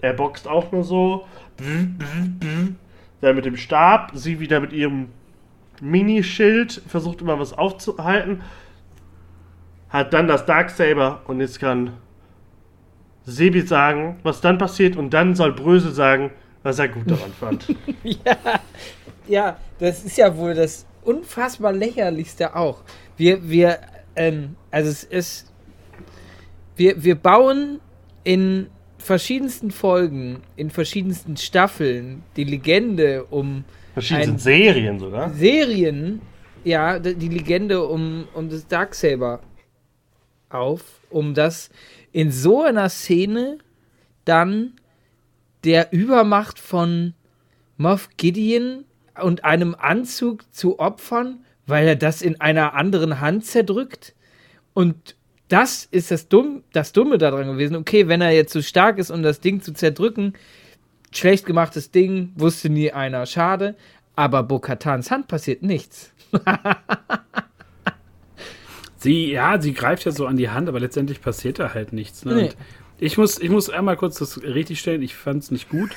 [0.00, 1.26] Er boxt auch nur so.
[3.20, 5.08] Dann mit dem Stab, sie wieder mit ihrem
[5.80, 8.42] Minischild, versucht immer was aufzuhalten.
[9.90, 11.94] Hat dann das Darksaber und jetzt kann
[13.30, 16.30] Sebi sagen, was dann passiert und dann soll Brösel sagen,
[16.62, 17.66] was er gut daran fand.
[18.02, 18.60] Ja,
[19.26, 22.82] ja, das ist ja wohl das unfassbar lächerlichste auch.
[23.16, 23.78] Wir, wir,
[24.16, 25.52] ähm, also es ist,
[26.76, 27.80] wir, wir bauen
[28.24, 33.64] in verschiedensten Folgen, in verschiedensten Staffeln die Legende um
[33.94, 35.30] Verschiedene Serien sogar.
[35.30, 36.20] Serien,
[36.64, 39.40] ja, die Legende um, um das Darksaber
[40.50, 41.70] auf, um das
[42.12, 43.58] in so einer Szene
[44.24, 44.74] dann
[45.64, 47.14] der Übermacht von
[47.76, 48.84] Moff Gideon
[49.20, 54.14] und einem Anzug zu opfern, weil er das in einer anderen Hand zerdrückt.
[54.74, 55.16] Und
[55.48, 57.76] das ist das, Dumm, das Dumme daran gewesen.
[57.76, 60.34] Okay, wenn er jetzt so stark ist, um das Ding zu zerdrücken,
[61.12, 63.74] schlecht gemachtes Ding, wusste nie einer, schade.
[64.14, 66.12] Aber Bo-Katans Hand passiert nichts.
[68.98, 72.24] Sie, ja, sie greift ja so an die Hand, aber letztendlich passiert da halt nichts.
[72.24, 72.34] Ne?
[72.34, 72.42] Nee.
[72.48, 72.56] Und
[72.98, 75.02] Ich muss, ich muss einmal kurz das richtig stellen.
[75.02, 75.90] Ich fand es nicht gut.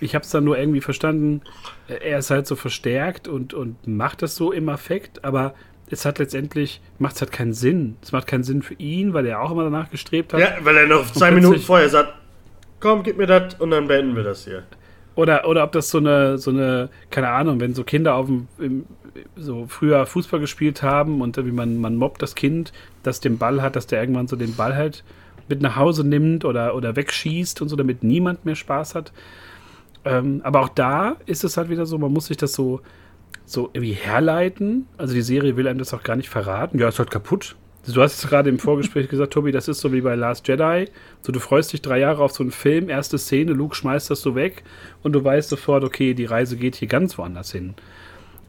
[0.00, 1.42] Ich habe es dann nur irgendwie verstanden.
[1.88, 5.54] äh, Er ist halt so verstärkt und, und macht das so im Affekt, aber
[5.90, 7.96] es hat letztendlich, macht es halt keinen Sinn.
[8.02, 10.40] Es macht keinen Sinn für ihn, weil er auch immer danach gestrebt hat.
[10.40, 12.14] Ja, weil er noch zwei Minuten vorher sagt,
[12.78, 14.62] komm, gib mir das und dann beenden wir das hier.
[15.14, 18.48] Oder, oder ob das so eine, so eine, keine Ahnung, wenn so Kinder auf dem,
[18.58, 18.86] im,
[19.36, 23.60] so früher Fußball gespielt haben und wie man, man mobbt das Kind, das den Ball
[23.60, 25.04] hat, dass der irgendwann so den Ball halt
[25.48, 29.12] mit nach Hause nimmt oder, oder wegschießt und so, damit niemand mehr Spaß hat.
[30.04, 32.80] Ähm, aber auch da ist es halt wieder so, man muss sich das so,
[33.44, 34.86] so irgendwie herleiten.
[34.96, 36.78] Also die Serie will einem das auch gar nicht verraten.
[36.78, 37.56] Ja, ist halt kaputt.
[37.86, 40.86] Du hast es gerade im Vorgespräch gesagt, Tobi, das ist so wie bei Last Jedi.
[41.22, 44.20] So, du freust dich drei Jahre auf so einen Film, erste Szene, Luke schmeißt das
[44.20, 44.62] so weg
[45.02, 47.74] und du weißt sofort, okay, die Reise geht hier ganz woanders hin,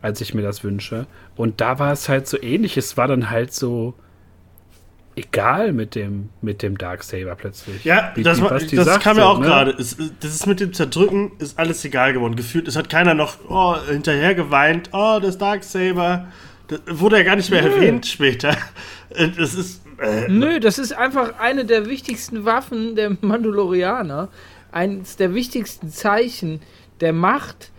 [0.02, 1.08] als ich mir das wünsche.
[1.36, 2.76] Und da war es halt so ähnlich.
[2.78, 3.94] Es war dann halt so
[5.16, 7.84] egal mit dem, mit dem Darksaber plötzlich.
[7.84, 9.46] Ja, Wie- das, wie das sagt kam ja auch ne?
[9.46, 9.74] gerade.
[9.76, 12.36] Das ist mit dem Zerdrücken, ist alles egal geworden.
[12.36, 14.90] Gefühlt, es hat keiner noch oh, hinterher geweint.
[14.94, 16.28] Oh, das Darksaber.
[16.72, 18.56] Das wurde ja gar nicht mehr erwähnt später.
[19.10, 19.82] Äh, Das ist.
[20.02, 24.30] Äh, Nö, das ist einfach eine der wichtigsten Waffen der Mandalorianer.
[24.72, 26.62] Eines der wichtigsten Zeichen
[27.02, 27.72] der Macht.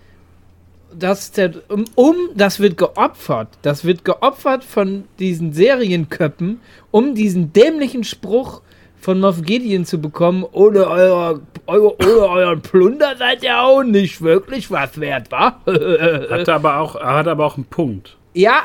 [0.95, 3.49] Das, der, um, um, das wird geopfert.
[3.63, 8.61] Das wird geopfert von diesen Serienköppen, um diesen dämlichen Spruch
[9.01, 10.45] von Moff Gideon zu bekommen.
[10.53, 15.57] Ohne, euer, euer, ohne euren Plunder seid ihr auch nicht wirklich was wert, wa?
[15.65, 18.19] Hatte aber auch, hat aber auch einen Punkt.
[18.35, 18.61] ja,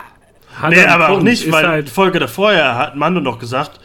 [0.61, 1.23] Hat nee, aber auch Punkt.
[1.25, 3.79] nicht, Ist weil halt, die Folge davor ja hat Mando noch gesagt: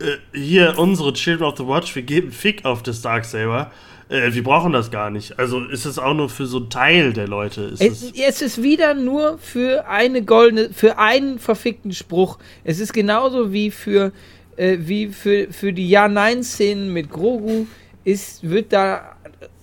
[0.00, 3.70] äh, Hier, unsere Children of the Watch, wir geben Fick auf das Darksaber.
[4.08, 5.38] Äh, wir brauchen das gar nicht.
[5.38, 7.62] Also ist es auch nur für so einen Teil der Leute.
[7.62, 12.38] Ist Es, es, es ist wieder nur für eine goldene, für einen verfickten Spruch.
[12.62, 14.12] Es ist genauso wie für
[14.56, 17.66] äh, wie für, für die Ja-Nein-Szenen mit Grogu
[18.04, 19.16] ist, wird da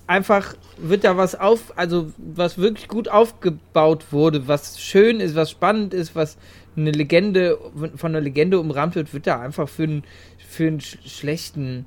[0.09, 5.51] einfach, wird da was auf, also was wirklich gut aufgebaut wurde, was schön ist, was
[5.51, 6.37] spannend ist, was
[6.75, 7.57] eine Legende,
[7.95, 10.03] von einer Legende umrahmt wird, wird da einfach für einen,
[10.37, 11.85] für einen sch schlechten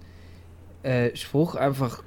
[0.85, 2.03] äh, Spruch einfach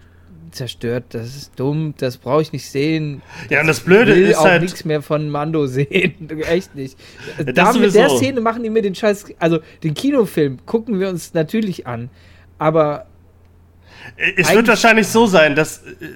[0.51, 1.06] zerstört.
[1.10, 3.21] Das ist dumm, das brauche ich nicht sehen.
[3.49, 4.62] Ja, und das Blöde ich will ist auch halt.
[4.62, 6.30] nichts mehr von Mando sehen.
[6.47, 6.97] Echt nicht.
[7.54, 8.10] da mit der.
[8.10, 9.25] Szene machen die mir den Scheiß.
[9.39, 12.10] Also den Kinofilm gucken wir uns natürlich an.
[12.58, 13.08] Aber
[14.17, 16.08] Es wird wahrscheinlich so sein, dass äh,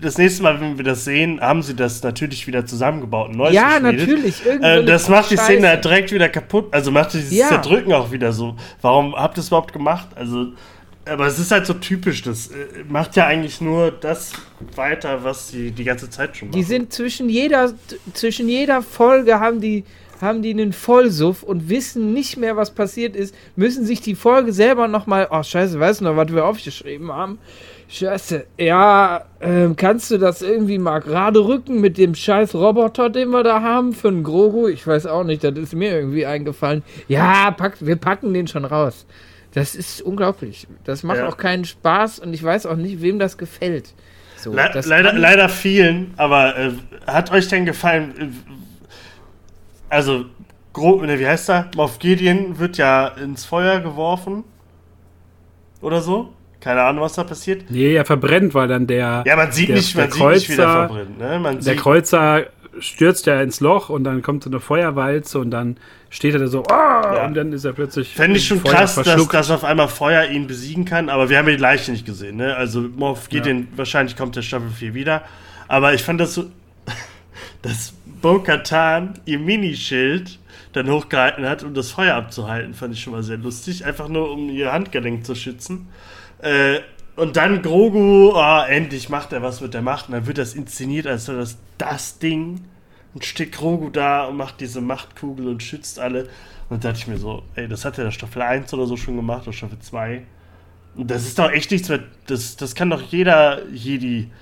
[0.00, 3.30] das nächste Mal, wenn wir das sehen, haben sie das natürlich wieder zusammengebaut.
[3.30, 4.08] und Neues ja, geschmiedet.
[4.08, 4.46] natürlich.
[4.46, 5.52] Äh, das macht die Scheiße.
[5.52, 6.66] Szene halt direkt wieder kaputt.
[6.72, 7.48] Also macht dieses Ja.
[7.48, 8.56] Zerdrücken auch wieder so.
[8.82, 10.08] Warum habt ihr es überhaupt gemacht?
[10.14, 10.48] Also,
[11.04, 12.22] aber es ist halt so typisch.
[12.22, 12.54] Das äh,
[12.88, 14.32] macht ja eigentlich nur das
[14.74, 16.58] weiter, was sie die ganze Zeit schon machen.
[16.58, 17.72] Die sind zwischen jeder,
[18.12, 19.84] zwischen jeder Folge haben die,
[20.22, 24.52] haben die einen Vollsuff und wissen nicht mehr, was passiert ist, müssen sich die Folge
[24.52, 27.38] selber nochmal, oh scheiße, weißt du noch, was wir aufgeschrieben haben?
[27.88, 33.28] Scheiße, ja, ähm, kannst du das irgendwie mal gerade rücken mit dem scheiß Roboter, den
[33.30, 34.66] wir da haben für einen Grogu?
[34.66, 36.82] Ich weiß auch nicht, das ist mir irgendwie eingefallen.
[37.06, 39.06] Ja, pack, wir packen den schon raus.
[39.54, 40.66] Das ist unglaublich.
[40.84, 41.28] Das macht Ja.
[41.28, 43.94] auch keinen Spaß und ich weiß auch nicht, wem das gefällt.
[44.36, 46.72] So, Le das leider, leider vielen, aber äh,
[47.06, 48.36] hat euch denn gefallen?
[49.88, 50.26] Also,
[50.72, 51.70] grob, ne, wie heißt er?
[51.76, 54.44] Moff Gideon wird ja ins Feuer geworfen.
[55.80, 56.32] Oder so?
[56.60, 57.70] Keine Ahnung, was da passiert.
[57.70, 60.48] Nee, er verbrennt, weil dann der, Ja, man sieht der, nicht, der man sieht nicht,
[60.50, 61.18] wie der Kreuzer, verbrennt.
[61.18, 61.38] Ne?
[61.38, 62.46] Man der sieht, Kreuzer
[62.78, 65.76] stürzt ja ins Loch und dann kommt so eine Feuerwalze und dann
[66.10, 68.14] steht er da so, ah, und dann ist er plötzlich.
[68.14, 71.38] Fände ich schon Feuer krass, dass, dass auf einmal Feuer ihn besiegen kann, aber wir
[71.38, 72.56] haben ja die Leiche nicht gesehen, ne?
[72.56, 75.22] Also Moff Gideon, wahrscheinlich kommt der Staffel 4 wieder.
[75.68, 76.46] Aber ich fand das so,
[77.62, 77.94] dass
[78.26, 80.40] Bo-Katan ihr Minischild
[80.72, 83.84] dann hochgehalten hat, um das Feuer abzuhalten, fand ich schon mal sehr lustig.
[83.84, 85.86] Einfach nur, um ihr Handgelenk zu schützen.
[86.40, 86.80] Äh,
[87.14, 90.08] und dann Grogu, oh, endlich macht er was mit der Macht.
[90.08, 92.62] Und dann wird das inszeniert, als wäre das das Ding.
[93.14, 96.28] Und steht Grogu da und macht diese Machtkugel und schützt alle.
[96.68, 98.96] Und da dachte ich mir so, ey, das hat er der Staffel 1 oder so
[98.96, 100.22] schon gemacht, oder Staffel 2.
[100.96, 102.00] Und das ist doch echt nichts mehr.
[102.26, 104.32] Das, das kann doch jeder Jedi.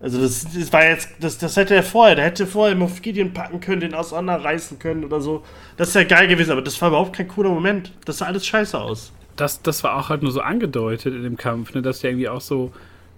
[0.00, 3.32] Also das, das war jetzt, das, das hätte er vorher, der hätte vorher Moff Gideon
[3.34, 5.44] packen können, den auseinanderreißen können oder so.
[5.76, 7.92] Das ist ja geil gewesen, aber das war überhaupt kein cooler Moment.
[8.06, 9.12] Das sah alles scheiße aus.
[9.36, 12.28] das, das war auch halt nur so angedeutet in dem Kampf, ne, dass der irgendwie
[12.28, 12.72] auch so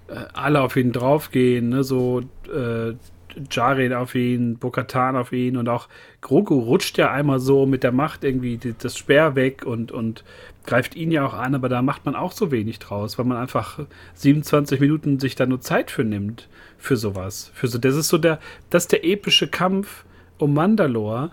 [0.08, 2.94] äh, alle auf ihn draufgehen, ne, so äh,
[3.50, 5.88] Jaren auf ihn, Bokatan auf ihn und auch
[6.20, 10.22] Grogu rutscht ja einmal so mit der Macht irgendwie die, das Speer weg und, und
[10.64, 13.36] greift ihn ja auch an, aber da macht man auch so wenig draus, weil man
[13.36, 13.80] einfach
[14.14, 16.48] 27 Minuten sich da nur Zeit für nimmt,
[16.78, 17.50] für sowas.
[17.54, 18.38] Für so, das ist so der,
[18.70, 20.04] das der epische Kampf
[20.38, 21.32] um Mandalore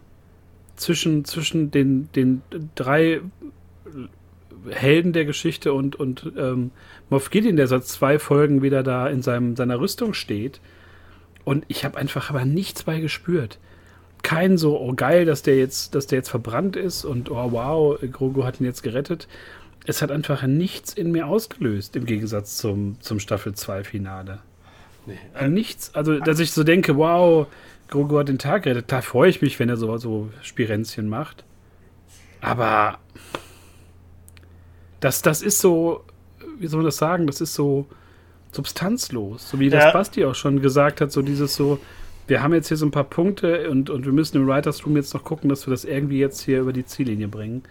[0.75, 2.41] zwischen, zwischen den, den
[2.75, 3.21] drei
[4.69, 6.71] Helden der Geschichte und, und ähm,
[7.09, 10.59] Moff Gideon, der seit zwei Folgen wieder da in seinem, seiner Rüstung steht.
[11.45, 13.59] Und ich habe einfach aber nichts bei gespürt.
[14.21, 17.99] Kein so, oh geil, dass der jetzt, dass der jetzt verbrannt ist und oh wow,
[18.11, 19.27] Grogu hat ihn jetzt gerettet.
[19.85, 24.39] Es hat einfach nichts in mir ausgelöst, im Gegensatz zum, zum Staffel 2 Finale.
[25.05, 25.47] Nee.
[25.47, 25.95] Nichts.
[25.95, 27.47] Also, dass ich so denke, wow,
[27.87, 28.91] Grogu hat den Tag gerettet.
[28.91, 31.43] Da freue ich mich, wenn er so, so Spirenzchen macht.
[32.41, 32.99] Aber
[34.99, 36.03] das, das ist so,
[36.59, 37.87] wie soll man das sagen, das ist so
[38.51, 39.49] substanzlos.
[39.49, 39.91] So wie das Ja.
[39.91, 41.79] Basti auch schon gesagt hat, so dieses so,
[42.29, 44.95] wir haben jetzt hier so ein paar Punkte und, und wir müssen im Writers Room
[44.95, 47.63] jetzt noch gucken, dass wir das irgendwie jetzt hier über die Ziellinie bringen.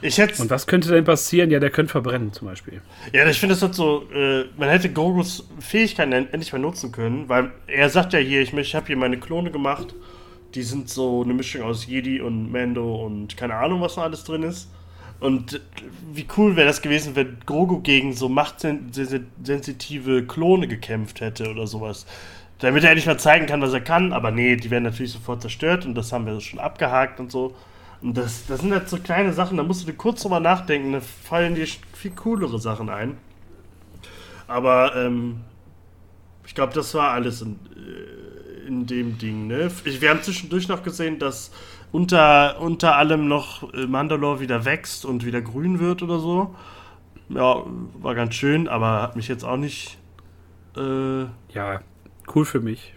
[0.00, 1.50] Ich hätte Und was könnte denn passieren?
[1.50, 2.80] Ja, der könnte verbrennen zum Beispiel.
[3.12, 6.92] Ja, ich finde das halt so, äh, man hätte Grogus Fähigkeiten en- endlich mal nutzen
[6.92, 9.94] können, weil er sagt ja hier, ich, ich habe hier meine Klone gemacht,
[10.54, 14.24] die sind so eine Mischung aus Jedi und Mando und keine Ahnung, was noch alles
[14.24, 14.70] drin ist.
[15.20, 15.60] Und
[16.12, 22.06] wie cool wäre das gewesen, wenn Grogu gegen so machtsensitive Klone gekämpft hätte oder sowas.
[22.62, 25.42] Damit er endlich mal zeigen kann, was er kann, aber nee, die werden natürlich sofort
[25.42, 27.56] zerstört und das haben wir schon abgehakt und so.
[28.00, 30.92] Und das, das sind halt so kleine Sachen, da musst du dir kurz drüber nachdenken,
[30.92, 33.16] da fallen dir viel coolere Sachen ein.
[34.46, 35.40] Aber ähm,
[36.46, 39.48] ich glaube, das war alles in, äh, in dem Ding.
[39.48, 39.68] Ne?
[39.82, 41.50] Wir haben zwischendurch noch gesehen, dass
[41.90, 46.54] unter, unter allem noch äh, Mandalore wieder wächst und wieder grün wird oder so.
[47.28, 49.98] Ja, war ganz schön, aber hat mich jetzt auch nicht.
[50.76, 51.22] Äh,
[51.52, 51.80] Ja,
[52.34, 52.94] cool für mich.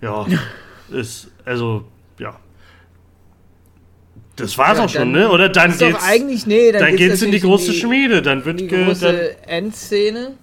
[0.00, 0.26] ja,
[0.90, 1.84] ist, also,
[2.18, 2.38] ja.
[4.36, 5.30] Das war's Ja, auch schon, ne?
[5.30, 8.22] Oder dann ist doch geht's, eigentlich, nee, dann, dann geht's in die große Schmiede.
[8.22, 10.34] Dann In wird die ge, dann, große Endszene.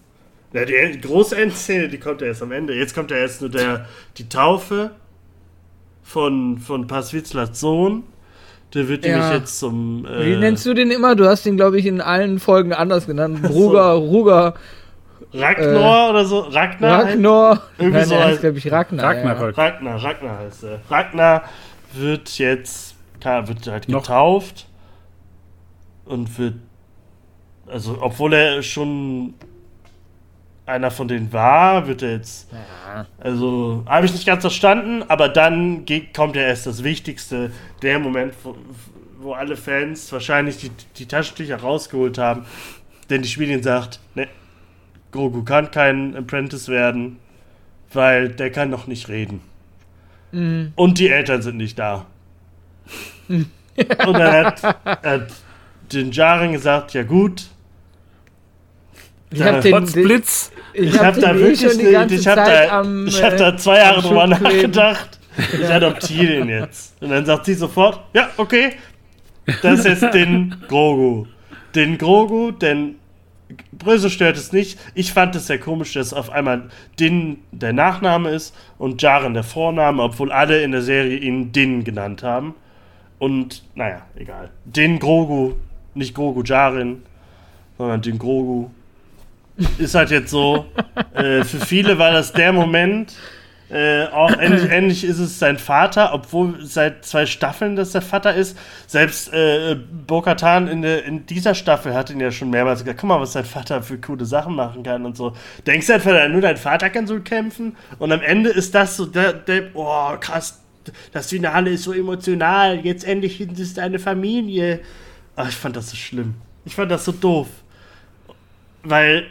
[0.54, 2.74] Ja, die große Endszene, die kommt ja erst am Ende.
[2.76, 4.92] Jetzt kommt ja erst nur der, die Taufe
[6.04, 8.04] von, von Paswitzlers Sohn.
[8.74, 9.18] Der wird Ja.
[9.18, 10.06] nämlich jetzt zum.
[10.06, 11.16] Äh, Wie nennst du den immer?
[11.16, 13.40] Du hast ihn, glaube ich, in allen Folgen anders genannt.
[13.50, 14.54] Ruger, Ruger,
[15.34, 16.40] Ragnar oder so?
[16.40, 17.04] Ragnar?
[17.06, 17.62] Ragnar.
[17.78, 19.06] Irgendwie Nein, so heißt- glaube ich, Ragnar.
[19.06, 19.58] Ragnarök.
[19.58, 20.80] Ragnar, Ragnar heißt er.
[20.90, 21.44] Ragnar
[21.94, 24.66] wird jetzt, klar, wird halt Noch- getauft
[26.06, 26.56] und wird,
[27.68, 29.34] also obwohl er schon
[30.66, 33.06] einer von denen war, wird er jetzt, Ja.
[33.20, 37.98] also habe ich nicht ganz verstanden, aber dann geht, kommt ja erst das Wichtigste, der
[38.00, 38.56] Moment, wo,
[39.20, 42.46] wo alle Fans wahrscheinlich die, die Taschentücher rausgeholt haben,
[43.10, 44.28] denn die Spielin sagt, ne,
[45.12, 47.18] Grogu kann kein Apprentice werden,
[47.94, 49.42] weil der kann noch nicht reden.
[50.32, 50.74] Mhm.
[50.76, 52.06] Und die Eltern sind nicht da.
[53.30, 55.28] Und dann hat, hat
[55.92, 57.50] den Jaren gesagt, ja gut,
[59.32, 60.24] Ich habe den, den,
[60.74, 63.08] ich ich hab habe da den eh wirklich, die ganze ich habe Zeit da, am,
[63.08, 65.10] ich hab äh, da zwei Jahre drüber nachgedacht.
[65.54, 67.02] Ich adoptiere den jetzt.
[67.02, 68.74] Und dann sagt sie sofort, ja, okay,
[69.62, 71.28] das ist jetzt den Grogu.
[71.74, 72.99] Den Grogu, denn
[73.72, 74.80] Bröse stört es nicht.
[74.94, 79.44] Ich fand es sehr komisch, dass auf einmal Din der Nachname ist und Jaren der
[79.44, 82.54] Vorname, obwohl alle in der Serie ihn Din genannt haben.
[83.18, 84.50] Und, naja, egal.
[84.66, 85.54] Din Grogu,
[85.94, 87.04] nicht Grogu Jaren,
[87.78, 88.70] sondern Din Grogu.
[89.78, 90.66] Ist halt jetzt so.
[91.14, 93.16] äh, für viele war das der Moment.
[93.70, 98.34] Äh, auch ähnlich, ähnlich ist es sein Vater, obwohl seit zwei Staffeln das der Vater
[98.34, 98.58] ist.
[98.88, 99.76] Selbst äh,
[100.08, 103.46] Bo-Katan in, in dieser Staffel hat ihn ja schon mehrmals gesagt, guck mal, was dein
[103.46, 105.34] Vater für coole Sachen machen kann und so.
[105.68, 107.76] Denkst du einfach, nur dein Vater kann so kämpfen?
[108.00, 110.64] Und am Ende ist das so, der, der oh krass,
[111.12, 114.80] das Finale ist so emotional, jetzt endlich ist deine Familie.
[115.36, 116.36] Ach, ich fand das so schlimm.
[116.66, 117.48] Ich fand das so doof.
[118.82, 119.28] Weil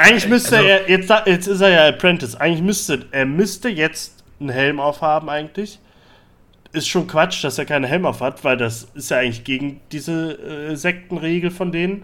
[0.00, 4.24] eigentlich müsste Also- er, jetzt, jetzt ist er ja Apprentice, eigentlich müsste, er müsste jetzt
[4.40, 5.78] einen Helm aufhaben eigentlich.
[6.72, 9.80] Ist schon Quatsch, dass er keinen Helm auf hat, weil das ist ja eigentlich gegen
[9.90, 10.32] diese
[10.70, 12.02] äh, Sektenregel von denen.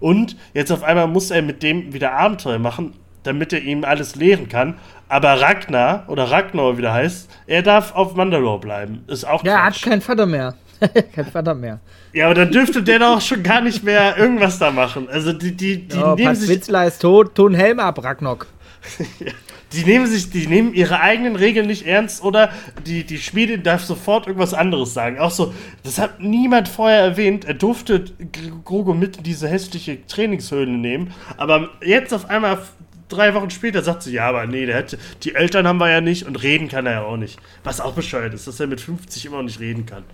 [0.00, 4.16] Und jetzt auf einmal muss er mit dem wieder Abenteuer machen, damit er ihm alles
[4.16, 4.78] lehren kann.
[5.08, 9.04] Aber Ragnar, oder Ragnar wie der heißt, er darf auf Mandalore bleiben.
[9.06, 9.84] Ist auch Ja, er hat Quatsch.
[9.84, 10.54] keinen Vater mehr.
[11.14, 11.80] kein Vater mehr.
[12.12, 15.08] Ja, aber dann dürfte der doch schon gar nicht mehr irgendwas da machen.
[15.08, 18.46] Also die, die, die oh, nehmen Pat sich Witzler ist tot, tun Helm ab, Ragnok.
[19.72, 22.50] Die nehmen sich, die nehmen ihre eigenen Regeln nicht ernst oder
[22.86, 25.18] die, die Schmiedin darf sofort irgendwas anderes sagen.
[25.18, 27.44] Auch so, das hat niemand vorher erwähnt.
[27.44, 31.12] Er durfte G- Grogu mit in diese hässliche Trainingshöhle nehmen.
[31.36, 32.58] Aber jetzt auf einmal,
[33.08, 36.00] drei Wochen später, sagt sie, ja, aber nee, der hätte, die Eltern haben wir ja
[36.00, 37.36] nicht und reden kann er ja auch nicht.
[37.64, 40.04] Was auch bescheuert ist, dass er mit 50 immer noch nicht reden kann.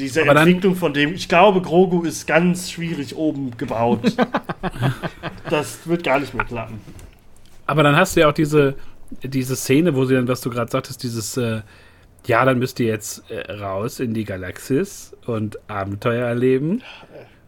[0.00, 4.00] Diese Aber Entwicklung von dem, ich glaube, Grogu ist ganz schwierig oben gebaut.
[5.50, 6.80] das wird gar nicht mehr klappen.
[7.66, 8.76] Aber dann hast du ja auch diese,
[9.22, 11.60] diese Szene, wo sie dann, was du gerade sagtest, dieses, äh,
[12.26, 16.82] ja, dann müsst ihr jetzt äh, raus in die Galaxis und Abenteuer erleben.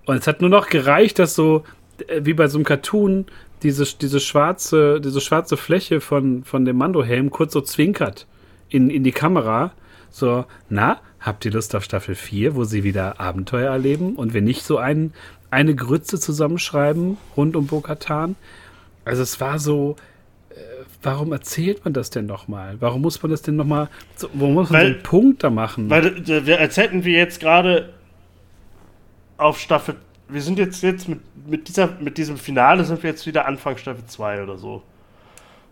[0.05, 1.65] Und es hat nur noch gereicht, dass so,
[2.07, 3.27] äh, wie bei so einem Cartoon,
[3.62, 8.27] diese, diese, schwarze, diese schwarze Fläche von, von dem Mando-Helm kurz so zwinkert
[8.69, 9.73] in, in die Kamera.
[10.11, 14.42] So, na, habt ihr Lust auf Staffel 4, wo sie wieder Abenteuer erleben und wir
[14.42, 15.12] nicht so ein,
[15.50, 18.37] eine Grütze zusammenschreiben rund um Bo-Katan?
[19.04, 19.96] Also es war so,
[20.50, 20.54] äh,
[21.02, 22.76] warum erzählt man das denn nochmal?
[22.80, 25.50] Warum muss man das denn nochmal, so, warum muss man Weil- so einen Punkt da
[25.50, 25.88] machen?
[25.90, 27.92] Weil äh, wir, als hätten wir jetzt gerade
[29.37, 29.96] auf Staffel.
[30.28, 33.76] Wir sind jetzt, jetzt mit, mit, dieser, mit diesem Finale sind wir jetzt wieder Anfang
[33.76, 34.82] Staffel 2 oder so.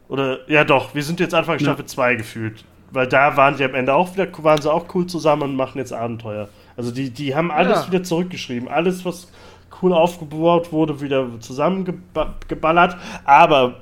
[0.09, 1.59] Oder ja doch, wir sind jetzt Anfang.
[1.61, 2.65] Staffel 2 gefühlt.
[2.93, 5.79] Weil da waren die am Ende auch wieder, waren sie auch cool zusammen und machen
[5.79, 6.49] jetzt Abenteuer.
[6.77, 7.93] Also die, die haben alles Ja.
[7.93, 8.69] wieder zurückgeschrieben.
[8.69, 9.31] Alles, was
[9.83, 12.97] cool aufgebaut wurde, wieder zusammengeballert.
[13.25, 13.77] Aber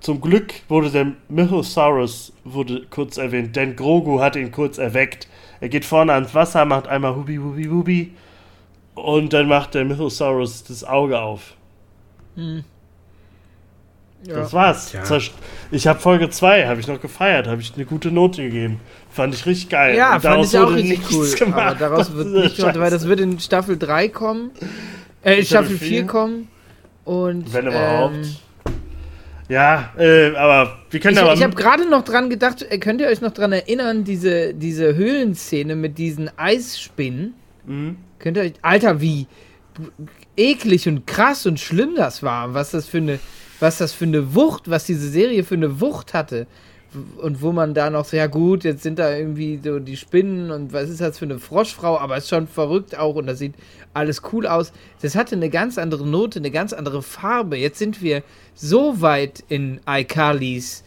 [0.00, 5.28] zum Glück wurde der Mythosaurus wurde kurz erwähnt, denn Grogu hat ihn kurz erweckt.
[5.60, 8.12] Er geht vorne ans Wasser, macht einmal Hubi, Hubi, Hubi.
[8.94, 11.54] Und dann macht der Mythosaurus das Auge auf.
[14.26, 14.34] Ja.
[14.36, 14.90] Das war's.
[15.04, 15.32] Zerst-
[15.70, 18.80] Ich habe Folge 2, habe ich noch gefeiert, habe ich eine gute Note gegeben.
[19.10, 19.96] Fand ich richtig geil.
[19.96, 21.30] Ja, Und fand daraus ich auch wurde richtig nichts cool.
[21.46, 21.60] Gemacht.
[21.60, 24.50] Aber daraus wird nicht gemacht, weil das wird in Staffel 3 kommen.
[25.22, 26.06] Äh, in Staffel Staffel 4 vier?
[26.06, 26.48] kommen.
[27.04, 28.14] Und, Wenn überhaupt.
[28.16, 28.36] ähm,
[29.48, 31.32] Ja, äh, aber wir können Ich, aber.
[31.34, 34.94] ich habe gerade noch dran gedacht, äh, könnt ihr euch noch dran erinnern, diese, diese
[34.94, 37.34] Höhlenszene mit diesen Eisspinnen?
[37.66, 37.96] Mhm.
[38.18, 39.26] Könnt ihr euch, Alter, wie
[40.36, 43.18] eklig und krass und schlimm das war, was das für eine,
[43.60, 46.46] was das für eine Wucht, was diese Serie für eine Wucht hatte.
[47.18, 50.50] Und wo man da noch so, ja gut, jetzt sind da irgendwie so die Spinnen
[50.50, 53.54] und was ist das für eine Froschfrau, aber ist schon verrückt auch und das sieht
[53.92, 54.72] alles cool aus.
[55.02, 57.58] Das hatte eine ganz andere Note, eine ganz andere Farbe.
[57.58, 58.22] Jetzt sind wir
[58.54, 60.82] so weit in iCarlys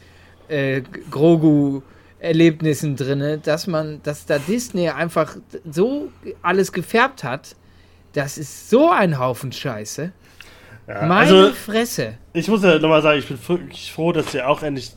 [0.47, 1.83] äh, Grogu
[2.21, 5.37] Erlebnissen drin, dass man, dass da Disney einfach
[5.69, 6.09] so
[6.43, 7.55] alles gefärbt hat.
[8.13, 10.11] Das ist so ein Haufen Scheiße.
[10.93, 12.13] Ja, Meine also, Fresse.
[12.33, 14.91] ich muss ja nochmal sagen, ich bin wirklich froh, dass ihr auch endlich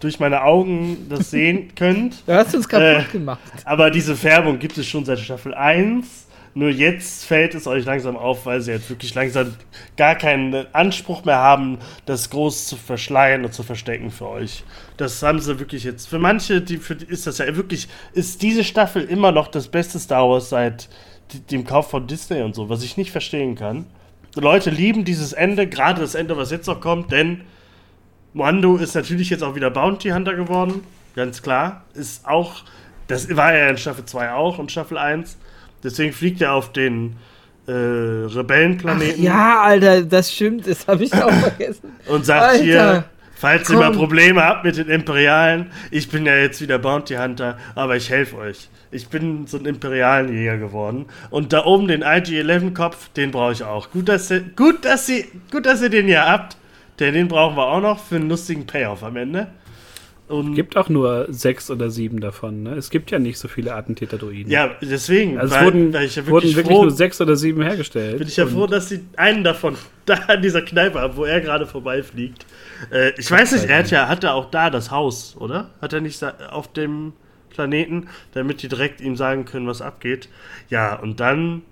[0.00, 2.22] durch meine Augen das sehen könnt.
[2.26, 3.40] Du hast uns kaputt Äh, gemacht.
[3.64, 6.26] Aber diese Färbung gibt es schon seit Staffel 1.
[6.54, 9.54] Nur jetzt fällt es euch langsam auf, weil sie jetzt wirklich langsam
[9.96, 14.62] gar keinen Anspruch mehr haben, das groß zu verschleiern und zu verstecken für euch.
[14.98, 16.08] Das haben sie wirklich jetzt.
[16.10, 19.98] Für manche, die, für ist das ja wirklich, ist diese Staffel immer noch das beste
[19.98, 20.90] Star Wars seit
[21.50, 23.86] dem Kauf von Disney und so, was ich nicht verstehen kann.
[24.34, 27.42] Leute lieben dieses Ende, gerade das Ende, was jetzt noch kommt, denn
[28.32, 30.82] Moando ist natürlich jetzt auch wieder Bounty Hunter geworden.
[31.14, 31.84] Ganz klar.
[31.94, 32.62] Ist auch,
[33.08, 35.36] das war er in Staffel 2 auch und Staffel 1.
[35.84, 37.16] Deswegen fliegt er auf den
[37.66, 41.92] äh, Rebellenplaneten Ja, Alter, das stimmt, das habe ich auch vergessen.
[42.06, 43.04] und sagt Alter, hier,
[43.42, 43.98] falls ihr mal komm.
[43.98, 48.36] Probleme habt mit den Imperialen, ich bin ja jetzt wieder Bounty Hunter, aber ich helfe
[48.36, 48.68] euch.
[48.92, 51.06] Ich bin so ein imperialen Jäger geworden.
[51.30, 53.90] Und da oben den IG-11-Kopf, den brauche ich auch.
[53.90, 56.56] Gut dass, ihr, gut, dass ihr, gut, dass ihr den hier habt.
[57.00, 59.48] Denn den brauchen wir auch noch für einen lustigen Payoff am Ende.
[60.28, 62.62] Und Gibt auch nur sechs oder sieben davon.
[62.62, 62.74] Ne?
[62.74, 64.50] Es gibt ja nicht so viele Attentäter-Druiden.
[64.50, 67.60] ja, deswegen, also es weil- wurden, weil ja wurden wirklich froh, nur sechs oder sieben
[67.62, 68.18] hergestellt.
[68.18, 71.40] bin ich ja froh, dass sie einen davon da an dieser Kneipe haben, wo er
[71.40, 72.46] gerade vorbeifliegt.
[72.90, 75.70] Äh, ich weiß nicht, er hat ja hat er auch da das Haus, oder?
[75.82, 77.12] Hat er nicht auf dem
[77.50, 80.28] Planeten, damit die direkt ihm sagen können, was abgeht.
[80.70, 81.62] Ja, und dann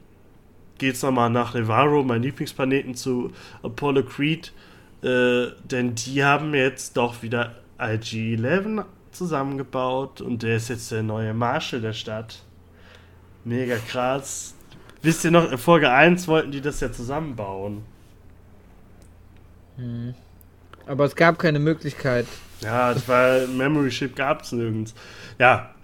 [0.78, 3.32] geht's nochmal nach Nevarro, mein Lieblingsplaneten, zu
[3.62, 4.52] Apollo Creed.
[5.02, 11.34] Äh, denn die haben jetzt doch wieder IG-11 zusammengebaut und der ist jetzt der neue
[11.34, 12.42] Marshal der Stadt.
[13.44, 14.54] Mega krass.
[15.02, 17.82] Wisst ihr noch, in Folge 1 wollten die das ja zusammenbauen.
[20.86, 22.26] Aber es gab keine Möglichkeit.
[22.60, 24.94] Ja, war Memory Chip gab's nirgends.
[25.38, 25.74] Ja.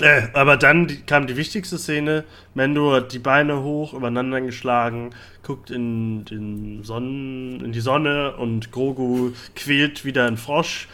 [0.00, 2.24] Äh, aber dann die, kam die wichtigste Szene.
[2.54, 5.10] Mendo hat die Beine hoch übereinander geschlagen,
[5.42, 10.88] guckt in, den Sonnen, in die Sonne und Grogu quält wieder einen Frosch.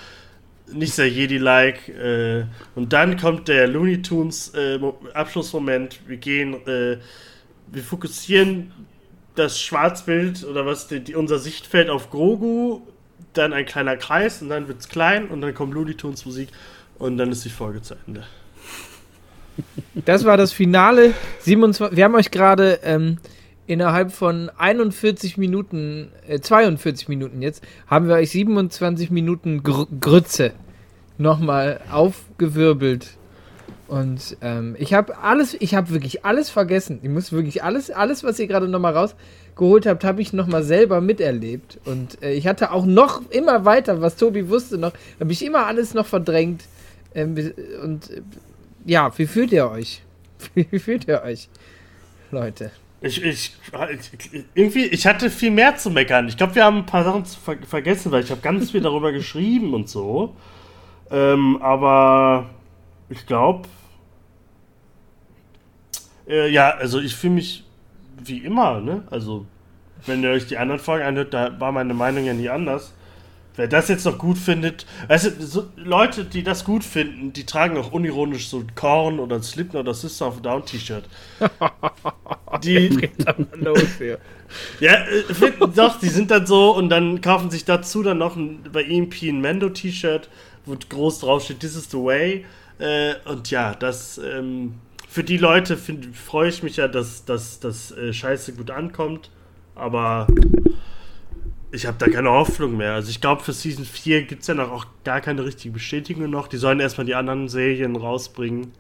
[0.73, 1.89] Nicht sehr Jedi-like.
[1.89, 2.45] Äh,
[2.75, 6.01] und dann kommt der Looney Tunes äh, Mo- Abschlussmoment.
[6.07, 6.99] Wir gehen, äh,
[7.69, 8.73] wir fokussieren
[9.35, 12.83] das Schwarzbild oder was die, die, unser Sichtfeld auf Grogu,
[13.33, 16.49] dann ein kleiner Kreis und dann wird's klein und dann kommt Looney Tunes Musik
[16.99, 18.25] und dann ist die Folge zu Ende.
[19.95, 21.15] Das war das Finale.
[21.41, 23.19] 27, wir haben euch gerade ähm,
[23.67, 30.53] innerhalb von 41 Minuten, äh, 42 Minuten jetzt, haben wir euch 27 Minuten Gr Grütze
[31.19, 33.17] nochmal aufgewirbelt.
[33.87, 37.01] Und ähm, ich habe alles, ich habe wirklich alles vergessen.
[37.03, 41.01] Ich muss wirklich alles, alles, was ihr gerade nochmal rausgeholt habt, habe ich nochmal selber
[41.01, 41.79] miterlebt.
[41.85, 45.67] Und äh, ich hatte auch noch immer weiter, was Tobi wusste noch, habe ich immer
[45.67, 46.65] alles noch verdrängt.
[47.15, 47.53] Ähm,
[47.83, 48.23] und äh,
[48.87, 50.03] ja, wie fühlt ihr euch?
[50.55, 51.49] Wie fühlt ihr euch,
[52.31, 52.71] Leute?
[53.05, 53.53] Ich, ich,
[54.55, 56.27] irgendwie, ich hatte viel mehr zu meckern.
[56.27, 58.81] Ich glaube, wir haben ein paar Sachen zu ver vergessen, weil ich habe ganz viel
[58.81, 60.35] darüber geschrieben und so.
[61.11, 62.47] Ähm, aber
[63.11, 63.69] ich glaube,
[66.27, 67.65] äh, ja, also ich fühle mich
[68.17, 69.03] wie immer, ne?
[69.11, 69.45] Also,
[70.07, 72.95] wenn ihr euch die anderen Folgen anhört, da war meine Meinung ja nie anders.
[73.57, 77.47] Wer das jetzt noch gut findet, weißt du, so Leute, die das gut finden, die
[77.47, 81.05] tragen auch unironisch so ein Korn oder ein Slipknot oder Sister of a Down T-Shirt.
[82.63, 83.11] Die,
[83.55, 84.19] Los hier.
[84.79, 88.37] ja, äh, finden, doch, die sind dann so und dann kaufen sich dazu dann noch
[88.37, 90.29] ein, bei EMP ein Mando-T-Shirt,
[90.65, 92.45] wo groß draufsteht, This is the way.
[92.79, 94.75] Äh, und ja, das, ähm,
[95.09, 99.31] für die Leute freue ich mich ja, dass dass das äh, Scheiße gut ankommt.
[99.75, 100.27] Aber
[101.75, 102.95] ich habe da keine Hoffnung mehr.
[102.95, 106.31] Also ich glaube, für Season 4 gibt es ja noch auch gar keine richtige Bestätigung
[106.31, 106.49] noch.
[106.49, 108.73] Die sollen erstmal die anderen Serien rausbringen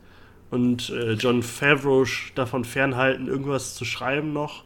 [0.51, 4.65] und äh, John Favreau davon fernhalten, irgendwas zu schreiben noch.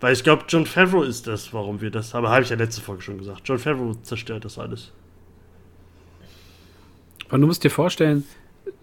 [0.00, 2.26] Weil ich glaube, John Favreau ist das, warum wir das haben.
[2.28, 3.42] Habe ich ja letzte Folge schon gesagt.
[3.44, 4.92] John Favreau zerstört das alles.
[7.30, 8.24] Und du musst dir vorstellen,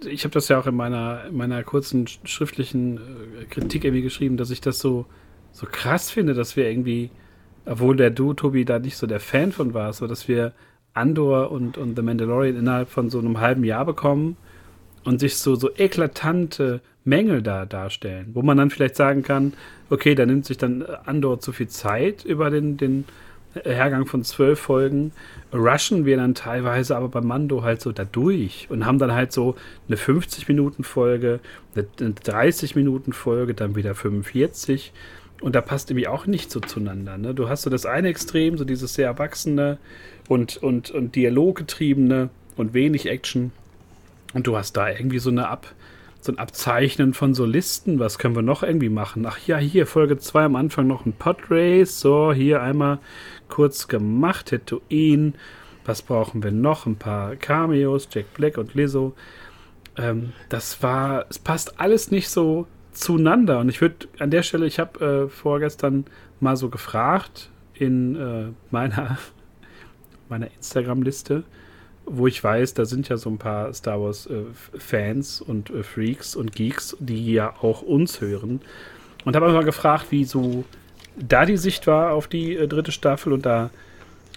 [0.05, 4.01] ich habe das ja auch in meiner, in meiner kurzen sch- schriftlichen äh, Kritik irgendwie
[4.01, 5.05] geschrieben, dass ich das so,
[5.51, 7.09] so krass finde, dass wir irgendwie,
[7.65, 10.53] obwohl der du, Tobi, da nicht so der Fan von warst, so dass wir
[10.93, 14.37] Andor und, und The Mandalorian innerhalb von so einem halben Jahr bekommen
[15.03, 19.53] und sich so, so eklatante Mängel da darstellen, wo man dann vielleicht sagen kann,
[19.89, 23.05] okay, da nimmt sich dann Andor zu viel Zeit über den, den
[23.63, 25.11] Hergang von zwölf Folgen,
[25.53, 29.31] rushen wir dann teilweise aber bei Mando halt so da durch und haben dann halt
[29.31, 29.55] so
[29.87, 31.39] eine 50-Minuten-Folge,
[31.75, 34.91] eine 30-Minuten-Folge, dann wieder 45
[35.43, 37.17] und da passt irgendwie auch nicht so zueinander.
[37.17, 37.33] Ne?
[37.33, 39.77] Du hast so das eine Extrem, so dieses sehr erwachsene
[40.29, 43.51] und, und, und dialoggetriebene und wenig Action
[44.33, 45.67] Und du hast da irgendwie so eine Ab,
[46.21, 47.99] so ein Abzeichnen von so Listen.
[47.99, 49.25] Was können wir noch irgendwie machen?
[49.25, 51.99] Ach ja, hier Folge 2 am Anfang noch ein Podrace.
[51.99, 52.99] So, hier einmal
[53.49, 54.45] kurz gemacht.
[54.47, 55.33] Tatooine.
[55.83, 56.85] Was brauchen wir noch?
[56.85, 59.13] Ein paar Cameos, Jack Black und Lizzo.
[59.97, 63.59] Ähm, das war, es passt alles nicht so zueinander.
[63.59, 66.05] Und ich würde an der Stelle, ich habe äh, vorgestern
[66.39, 69.17] mal so gefragt in äh, meiner,
[70.29, 71.43] meiner Instagram-Liste,
[72.05, 76.35] wo ich weiß, da sind ja so ein paar Star Wars-Fans äh, und äh, Freaks
[76.35, 78.61] und Geeks, die ja auch uns hören.
[79.25, 80.65] Und habe mal gefragt, wie so
[81.15, 83.33] da die Sicht war auf die äh, dritte Staffel.
[83.33, 83.69] Und da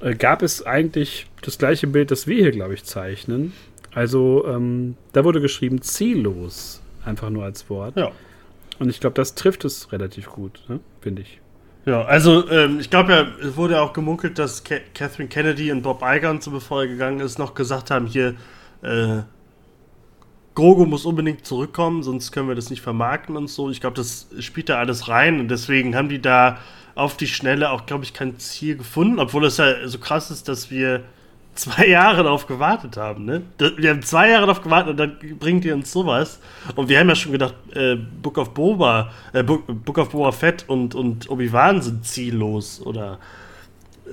[0.01, 3.53] äh, gab es eigentlich das gleiche Bild, das wir hier, glaube ich, zeichnen.
[3.93, 7.97] Also ähm, da wurde geschrieben ziellos, einfach nur als Wort.
[7.97, 8.13] Ja.
[8.79, 10.81] Und ich glaube, das trifft es relativ gut, ne?
[11.01, 11.41] finde ich.
[11.87, 15.83] Ja, also ähm, ich glaube ja, es wurde auch gemunkelt, dass Ca Catherine Kennedy und
[15.83, 18.35] Bob Iger, so bevor er gegangen ist, noch gesagt haben, hier,
[18.83, 19.23] äh,
[20.57, 23.71] Grogu muss unbedingt zurückkommen, sonst können wir das nicht vermarkten und so.
[23.71, 26.59] Ich glaube, das spielt da alles rein und deswegen haben die da
[26.97, 30.49] auf die Schnelle auch, glaube ich, kein Ziel gefunden, obwohl es ja so krass ist,
[30.49, 31.05] dass wir
[31.57, 33.43] zwei Jahre darauf gewartet haben, ne?
[33.59, 36.39] Wir haben zwei Jahre darauf gewartet und dann bringt ihr uns sowas.
[36.75, 40.65] Und wir haben ja schon gedacht, äh, Book of Boba, äh, Book, of Boba Fett
[40.69, 43.19] und, und Obi-Wan sind ziellos oder
[44.07, 44.11] äh,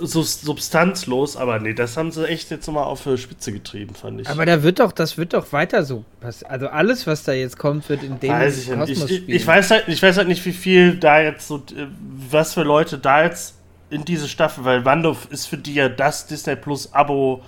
[0.00, 4.28] substanzlos, aber nee, das haben sie echt jetzt nochmal auf die Spitze getrieben, fand ich.
[4.28, 6.50] Aber da wird doch, das wird doch weiter so passieren.
[6.50, 9.46] Also alles, was da jetzt kommt, wird in dem weiß ich, Kosmos ich, ich, ich,
[9.46, 11.86] weiß halt, ich weiß halt nicht, wie viel da jetzt so, äh,
[12.30, 13.55] was für Leute da jetzt
[13.90, 17.42] in diese Staffel, weil Wando ist für die ja das Disney Plus Abo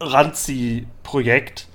[0.00, 1.66] Ranzi-Projekt.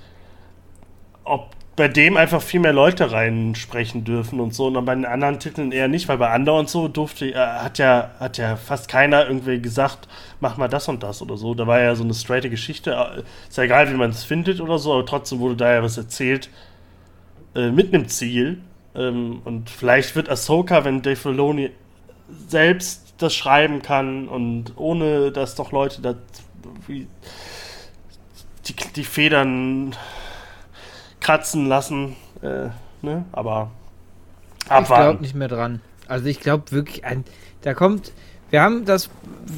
[1.24, 5.38] Ob bei dem einfach viel mehr Leute reinsprechen dürfen und so, und bei den anderen
[5.38, 8.88] Titeln eher nicht, weil bei Andor und so durfte, äh, hat ja, hat ja fast
[8.88, 10.08] keiner irgendwie gesagt,
[10.40, 11.54] mach mal das und das oder so.
[11.54, 12.92] Da war ja so eine straighte Geschichte.
[12.92, 15.82] Äh, ist ja egal, wie man es findet oder so, aber trotzdem wurde da ja
[15.82, 16.48] was erzählt
[17.54, 18.58] äh, mit einem Ziel.
[18.94, 21.72] Ähm, und vielleicht wird Ahsoka, wenn Dave Filoni
[22.48, 26.14] selbst das schreiben kann und ohne dass doch Leute da
[26.86, 27.06] wie
[28.66, 29.96] die, die Federn
[31.20, 32.68] kratzen lassen, äh,
[33.02, 33.24] ne?
[33.32, 33.70] Aber
[34.68, 34.82] abwarten.
[34.82, 35.80] Ich glaube nicht mehr dran.
[36.08, 37.24] Also ich glaube wirklich, ein,
[37.62, 38.12] da kommt,
[38.50, 39.08] wir haben das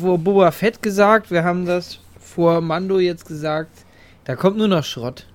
[0.00, 3.84] vor Boba Fett gesagt, wir haben das vor Mando jetzt gesagt,
[4.24, 5.26] da kommt nur noch Schrott.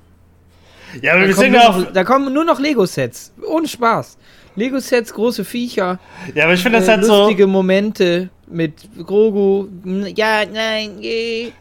[1.02, 1.92] Ja, aber da wir sind ja auch.
[1.92, 3.34] Da kommen nur noch Lego-Sets.
[3.48, 4.18] Ohne Spaß.
[4.56, 6.00] Lego-Sets, große Viecher.
[6.36, 7.24] Ja, aber ich finde das äh, halt so.
[7.24, 8.74] Lustige Momente mit
[9.06, 9.68] Grogu.
[10.16, 11.52] Ja, nein, yeah.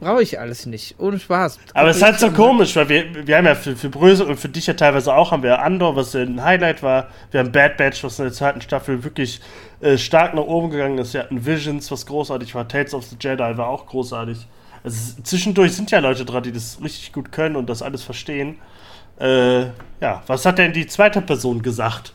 [0.00, 0.96] Brauche ich alles nicht.
[0.98, 1.58] Ohne Spaß.
[1.74, 4.36] Aber es ist halt so komisch, weil wir, wir haben ja für, für Brösel und
[4.36, 7.08] für dich ja teilweise auch, haben wir Andor, was ein Highlight war.
[7.30, 9.40] Wir haben Bad Batch, was in der zweiten Staffel wirklich
[9.80, 11.14] äh, stark nach oben gegangen ist.
[11.14, 12.66] Wir hatten Visions, was großartig war.
[12.66, 14.38] Tales of the Jedi war auch großartig.
[14.82, 18.56] Also zwischendurch sind ja Leute dran, die das richtig gut können und das alles verstehen.
[19.18, 19.66] Äh,
[20.00, 22.12] ja, was hat denn die zweite Person gesagt?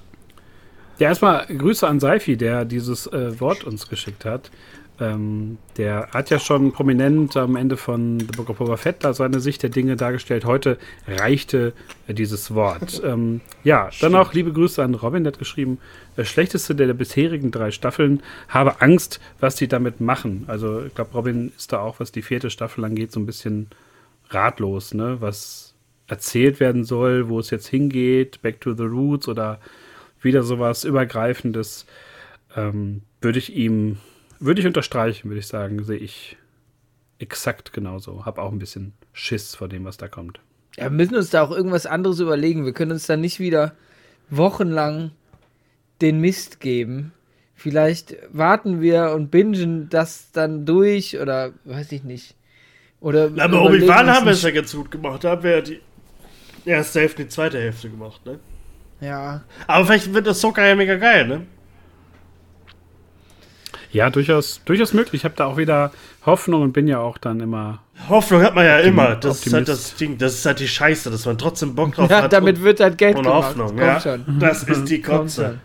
[1.00, 4.50] Ja, erstmal Grüße an Seifi, der dieses äh, Wort uns geschickt hat.
[5.00, 9.14] Ähm, der hat ja schon prominent am Ende von The Book of Boba Fett da
[9.14, 10.44] seine Sicht der Dinge dargestellt.
[10.46, 11.74] Heute reichte
[12.08, 13.02] äh, dieses Wort.
[13.06, 15.78] ähm, ja, dann auch liebe Grüße an Robin, der hat geschrieben,
[16.16, 20.46] der schlechteste der bisherigen drei Staffeln, habe Angst, was die damit machen.
[20.48, 23.68] Also ich glaube, Robin ist da auch, was die vierte Staffel angeht, so ein bisschen
[24.32, 25.18] ratlos, ne?
[25.20, 25.67] Was
[26.08, 29.60] erzählt werden soll, wo es jetzt hingeht, Back to the Roots oder
[30.22, 31.86] wieder sowas Übergreifendes,
[32.56, 33.98] ähm, würde ich ihm,
[34.40, 36.38] würde ich unterstreichen, würde ich sagen, sehe ich
[37.20, 38.26] exakt genauso.
[38.26, 40.40] Hab auch ein bisschen Schiss vor dem, was da kommt.
[40.78, 42.66] Ja, wir müssen uns da auch irgendwas anderes überlegen.
[42.66, 43.74] Wir können uns da nicht wieder
[44.30, 45.12] wochenlang
[46.02, 47.12] den Mist geben.
[47.56, 52.36] Vielleicht warten wir und bingen das dann durch oder weiß ich nicht.
[53.00, 55.24] Oder aber Obi-Wan haben wir es ja ganz gut gemacht.
[55.24, 55.80] Da haben wir ja die
[56.68, 58.40] erste Hälfte, die zweite Hälfte gemacht, ne?
[59.00, 59.42] Ja.
[59.68, 61.42] Aber vielleicht wird das Soccer ja mega geil, ne?
[63.92, 65.22] Ja, durchaus, durchaus möglich.
[65.22, 65.92] Ich habe da auch wieder
[66.26, 67.82] Hoffnung und bin ja auch dann immer.
[68.10, 69.16] Hoffnung hat man ja immer.
[69.16, 69.48] Das Optimist.
[69.48, 70.18] ist halt das Ding.
[70.18, 72.34] Das ist halt die Scheiße, dass man trotzdem Bock drauf ja, hat.
[72.34, 73.56] Damit wird halt Geld und gemacht.
[73.58, 73.78] Hoffnung.
[73.78, 74.40] Ja, schon.
[74.40, 75.60] Das ist die Kotze.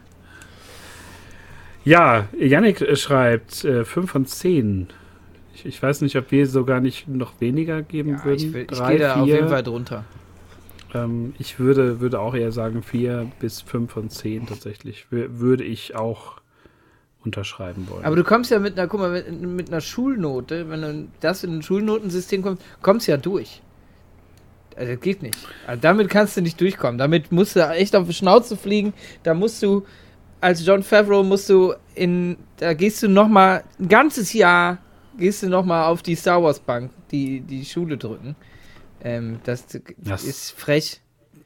[1.84, 4.88] Ja, Yannick schreibt äh, 5 von 10.
[5.54, 8.36] Ich, ich, weiß nicht, ob wir sogar nicht noch weniger geben ja, würden.
[8.36, 10.04] Ich, will, ich gehe da auf jeden Fall drunter.
[10.94, 15.06] Ähm, ich würde, würde auch eher sagen 4 bis 5 von 10 tatsächlich.
[15.10, 16.40] würde ich auch
[17.24, 18.04] unterschreiben wollen.
[18.04, 21.44] Aber du kommst ja mit einer, guck mal, mit, mit einer Schulnote, wenn du das
[21.44, 23.62] in ein Schulnotensystem kommst, kommst ja durch.
[24.76, 25.36] Also das geht nicht.
[25.66, 26.98] Also damit kannst du nicht durchkommen.
[26.98, 28.94] Damit musst du echt auf die Schnauze fliegen.
[29.22, 29.84] Da musst du,
[30.40, 34.78] als John Favreau musst du in, da gehst du noch mal ein ganzes Jahr
[35.18, 38.34] gehst du nochmal auf die Star Wars Bank, die, die Schule drücken.
[39.02, 39.66] Ähm, das,
[39.98, 41.00] Das- ist frech.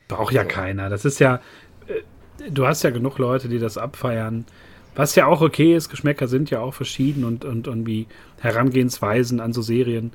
[0.08, 0.88] Braucht ja keiner.
[0.88, 1.40] Das ist ja.
[1.88, 2.02] äh,
[2.50, 4.44] Du hast ja genug Leute, die das abfeiern.
[4.94, 8.06] Was ja auch okay ist, Geschmäcker sind ja auch verschieden und, und irgendwie
[8.40, 10.12] Herangehensweisen an so Serien.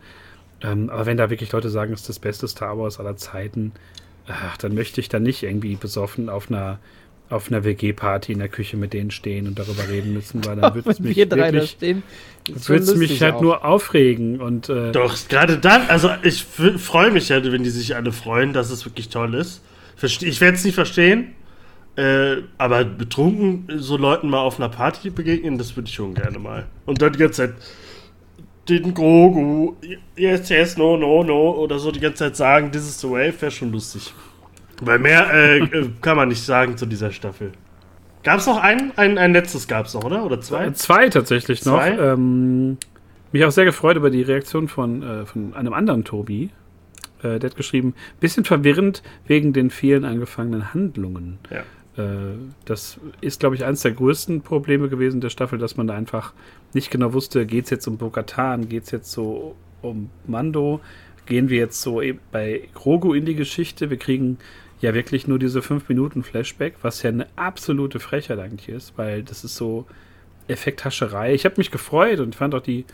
[0.62, 3.72] Ähm, aber wenn da wirklich Leute sagen, es ist das beste Star Wars aller Zeiten,
[4.28, 6.80] ach, dann möchte ich da nicht irgendwie besoffen auf einer,
[7.32, 10.76] auf einer WG-Party in der Küche mit denen stehen und darüber reden müssen, weil dann
[10.76, 12.04] wird es mich wirklich, stehen,
[12.48, 13.42] wird's mich halt auch.
[13.42, 17.96] nur aufregen und äh, Doch, gerade dann, also ich freue mich ja, wenn die sich
[17.96, 19.64] alle freuen, dass es wirklich toll ist.
[19.96, 21.36] Verste ich werde es nicht verstehen,
[21.96, 26.40] äh, aber betrunken so Leuten mal auf einer Party begegnen, das würde ich schon gerne
[26.40, 26.68] mal.
[26.86, 27.54] Und dann die ganze Zeit
[28.70, 29.76] den Grogu,
[30.16, 33.34] yes, yes, no, no, no, oder so die ganze Zeit sagen, this is the way,
[33.40, 34.14] wäre schon lustig.
[34.82, 37.52] Weil mehr äh, äh, kann man nicht sagen zu dieser Staffel.
[38.24, 40.26] Gab es noch ein, ein, ein letztes gab es noch, oder?
[40.26, 40.66] Oder zwei?
[40.66, 41.78] Äh, Zwei tatsächlich noch.
[41.78, 41.98] Zwei?
[41.98, 42.78] Ähm,
[43.32, 46.50] mich auch sehr gefreut über die Reaktion von, äh, von einem anderen Tobi.
[47.24, 51.40] Äh, der hat geschrieben, bisschen verwirrend wegen den vielen angefangenen Handlungen.
[51.50, 51.64] Ja.
[51.98, 55.96] Äh, das ist, glaube ich, eines der größten Probleme gewesen der Staffel, dass man da
[55.96, 56.34] einfach
[56.74, 60.80] nicht genau wusste, geht es jetzt um Bo-Katan, geht es jetzt so um Mando,
[61.26, 64.38] gehen wir jetzt so eben bei Grogu in die Geschichte, wir kriegen
[64.82, 69.24] ja wirklich nur diese 5 Minuten Flashback, was ja eine absolute Frechheit eigentlich ist, weil
[69.24, 69.86] das ist so
[70.48, 71.34] Effekthascherei.
[71.34, 72.86] Ich habe mich gefreut und fand auch die,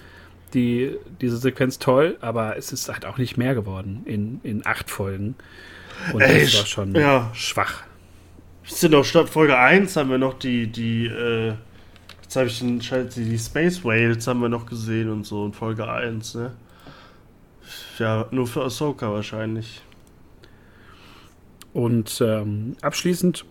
[0.53, 4.89] die, diese Sequenz toll, aber es ist halt auch nicht mehr geworden in, in acht
[4.89, 5.35] Folgen.
[6.13, 7.31] Und Ey, das war schon ja.
[7.33, 7.83] schwach.
[8.65, 11.53] sind noch statt Folge 1 haben wir noch die, die, äh,
[12.21, 15.89] jetzt habe ich den die Space Whales haben wir noch gesehen und so in Folge
[15.89, 16.51] 1, ne?
[17.97, 19.81] Ja, nur für Ahsoka wahrscheinlich.
[21.77, 23.45] Und ähm, abschließend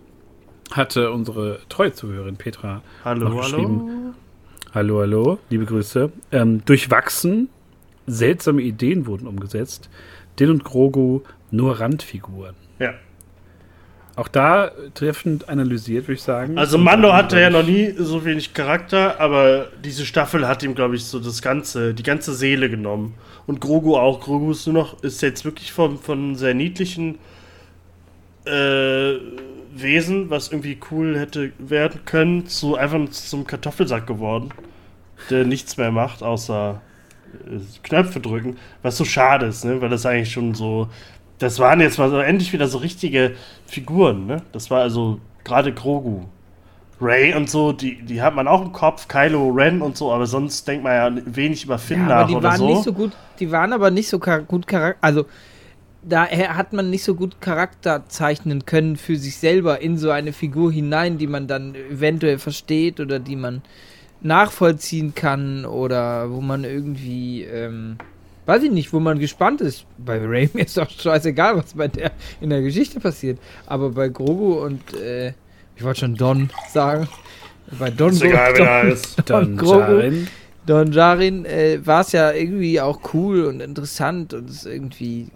[0.73, 3.41] hatte unsere treue Zuhörerin Petra Hallo, Noch hallo.
[3.41, 4.15] geschrieben.
[4.75, 6.11] Hallo, hallo, liebe Grüße.
[6.33, 7.51] Ähm, durchwachsen,
[8.09, 9.89] seltsame Ideen wurden umgesetzt.
[10.41, 11.21] Din und Grogu
[11.53, 12.57] nur Randfiguren.
[12.81, 12.95] Ja.
[14.17, 16.59] Auch da treffend analysiert, würde ich sagen.
[16.59, 20.97] Also Mando hatte ja noch nie so wenig Charakter, aber diese Staffel hat ihm, glaube
[20.97, 23.15] ich, so das ganze, die ganze Seele genommen.
[23.47, 24.21] Und Grogu auch.
[24.21, 27.21] Grogu ist nur noch, ist jetzt wirklich von, von sehr niedlichen
[28.47, 29.19] äh,
[29.75, 34.51] Wesen, was irgendwie cool hätte werden können, zu einfach zum Kartoffelsack geworden,
[35.31, 36.81] der nichts mehr macht, außer
[37.47, 39.81] äh, Knöpfe drücken, was so schade ist, ne?
[39.81, 40.89] weil das eigentlich schon so,
[41.39, 43.37] das waren jetzt mal so endlich wieder so richtige
[43.67, 44.43] Figuren, ne?
[44.53, 46.23] Das war also gerade Grogu.
[47.01, 50.27] Ray und so, die, die hat man auch im Kopf, Kylo Ren und so, aber
[50.27, 52.67] sonst denkt man ja wenig über Finn Ja, nach aber die oder waren so.
[52.67, 55.27] nicht so gut, die waren aber nicht so char gut Charakter, also
[56.09, 60.33] daher hat man nicht so gut Charakter zeichnen können für sich selber in so eine
[60.33, 63.63] Figur hinein, die man dann eventuell versteht oder die man
[64.21, 67.97] nachvollziehen kann oder wo man irgendwie, ähm,
[68.47, 69.85] weiß ich nicht, wo man gespannt ist.
[69.99, 74.09] Bei Ray mir ist doch scheißegal, was bei der in der Geschichte passiert, aber bei
[74.09, 75.33] Grogu und äh,
[75.77, 77.07] ich wollte schon Don sagen,
[77.79, 79.23] bei Don, Ist egal, wer da Don, ist.
[79.27, 80.27] Dann Grogu.
[80.67, 85.29] Don Jarin äh, war es ja irgendwie auch cool und interessant und ist irgendwie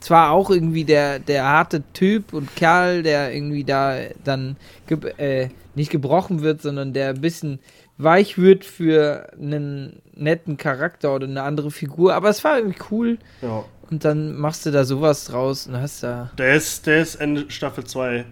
[0.00, 5.48] zwar auch irgendwie der, der harte Typ und Kerl, der irgendwie da dann ge äh,
[5.74, 7.58] nicht gebrochen wird, sondern der ein bisschen
[7.98, 13.18] weich wird für einen netten Charakter oder eine andere Figur, aber es war irgendwie cool
[13.42, 13.64] Ja.
[13.90, 17.50] und dann machst du da sowas draus und hast da Der ist, der ist Ende
[17.50, 18.24] Staffel 2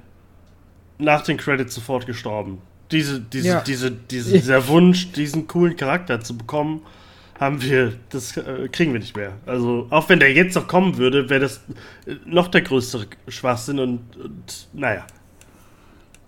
[0.99, 2.59] nach den Credits sofort gestorben.
[2.91, 3.61] Diese, diese, Ja.
[3.61, 6.83] diese, diese, dieser Wunsch, diesen coolen Charakter zu bekommen,
[7.39, 9.33] haben wir, das äh, kriegen wir nicht mehr.
[9.47, 11.59] Also, auch wenn der jetzt noch kommen würde, wäre das
[12.07, 15.05] äh, noch der größere Schwachsinn und, und naja.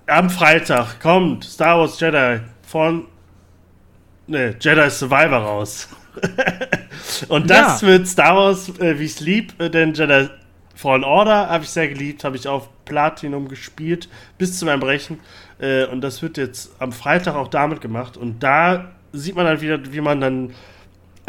[0.09, 3.07] Am Freitag kommt Star Wars Jedi von
[4.27, 5.89] ne, Jedi Survivor raus.
[7.29, 7.89] und das Ja.
[7.89, 10.29] wird Star Wars, äh, wie ich es lieb, äh, denn Jedi
[10.75, 15.19] Fallen Order habe ich sehr geliebt, habe ich auf Platinum gespielt, bis zum Erbrechen.
[15.59, 18.17] Äh, und das wird jetzt am Freitag auch damit gemacht.
[18.19, 20.53] Und da sieht man dann wieder, wie man dann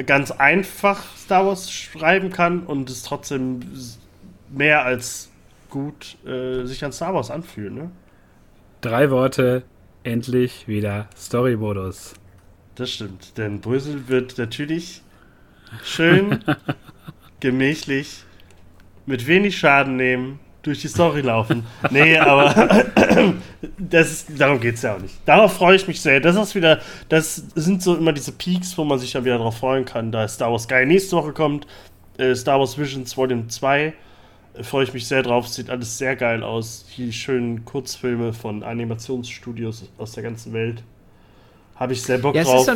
[0.06, 3.62] ganz einfach Star Wars schreiben kann und es trotzdem
[4.50, 5.32] mehr als
[5.70, 7.74] gut äh, sich an Star Wars anfühlt.
[7.74, 7.92] Ne?
[8.82, 9.64] Drei Worte,
[10.04, 12.14] endlich wieder Story-Modus.
[12.76, 13.38] Das stimmt.
[13.38, 15.02] Denn Brüssel wird natürlich
[15.84, 16.44] schön,
[17.40, 18.24] gemächlich,
[19.06, 21.66] mit wenig Schaden nehmen, durch die Story laufen.
[21.92, 22.86] Nee, aber
[23.78, 25.16] das ist, darum geht es ja auch nicht.
[25.26, 26.20] Darauf freue ich mich sehr.
[26.20, 29.58] Das ist wieder, das sind so immer diese Peaks, wo man sich dann wieder darauf
[29.58, 30.12] freuen kann.
[30.12, 30.86] Da Star Wars geil.
[30.86, 31.66] Nächste Woche kommt
[32.18, 33.94] äh, Star Wars Visions Volume 2.
[34.54, 35.48] Äh, freue ich mich sehr drauf.
[35.48, 36.86] Sieht alles sehr geil aus.
[36.98, 40.84] Die schönen Kurzfilme von Animationsstudios aus der ganzen Welt.
[41.76, 42.70] Habe ich sehr Bock Ja, es drauf.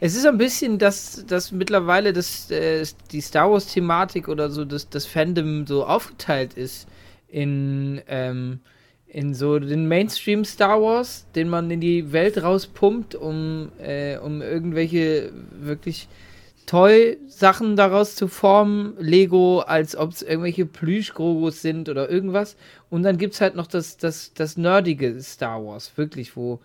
[0.00, 4.88] Es ist ein bisschen, dass, dass mittlerweile das, äh, die Star Wars-Thematik oder so, dass
[4.88, 6.86] das Fandom so aufgeteilt ist
[7.28, 8.60] in, ähm,
[9.06, 14.42] in so den Mainstream Star Wars, den man in die Welt rauspumpt, um, äh, um
[14.42, 16.08] irgendwelche wirklich
[16.68, 22.56] Toy-Sachen daraus zu formen, Lego, als ob es irgendwelche Plüsch-Grogos sind oder irgendwas.
[22.90, 26.60] Und dann gibt es halt noch das, das, das nerdige Star Wars, wirklich, wo,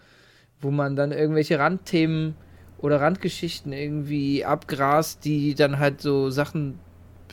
[0.59, 2.35] wo man dann irgendwelche Randthemen
[2.79, 6.79] oder Randgeschichten irgendwie abgrast, die dann halt so Sachen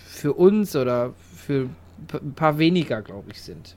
[0.07, 1.68] für uns oder für
[2.12, 3.76] ein paar weniger, glaube ich, sind.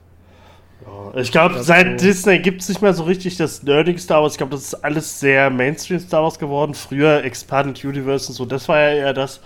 [0.84, 2.06] Ja, ich glaube, seit so.
[2.06, 4.32] Disney gibt es nicht mehr so richtig das nerdige Star Wars.
[4.32, 6.74] Ich glaube, das ist alles sehr Mainstream Star Wars geworden.
[6.74, 9.40] Früher Expanded Universe und so, das war ja eher das.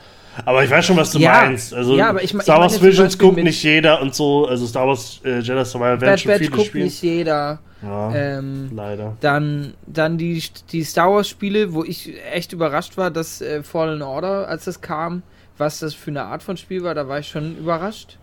[0.44, 1.74] Aber ich weiß schon, was du ja, meinst.
[1.74, 4.46] Also ja, aber ich, Star Wars Visions guckt nicht jeder und so.
[4.46, 6.84] Also Star Wars äh, Jedi Survivor werden schon viele guckt spielen.
[6.84, 7.58] nicht jeder.
[7.82, 9.16] Ja, ähm, leider.
[9.20, 14.02] Dann, dann die, die Star Wars Spiele, wo ich echt überrascht war, dass äh, Fallen
[14.02, 15.22] Order, als das kam,
[15.56, 18.18] was das für eine Art von Spiel war, da war ich schon überrascht.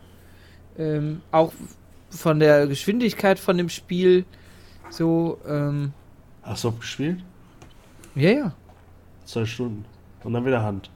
[0.78, 1.54] Ähm, auch
[2.10, 4.26] von der Geschwindigkeit von dem Spiel
[4.90, 5.40] so.
[5.48, 5.94] Ähm,
[6.44, 7.24] Hast du auch gespielt?
[8.16, 8.54] Ja, ja.
[9.26, 9.86] Zwei Stunden.
[10.24, 10.90] Und dann wieder Hand.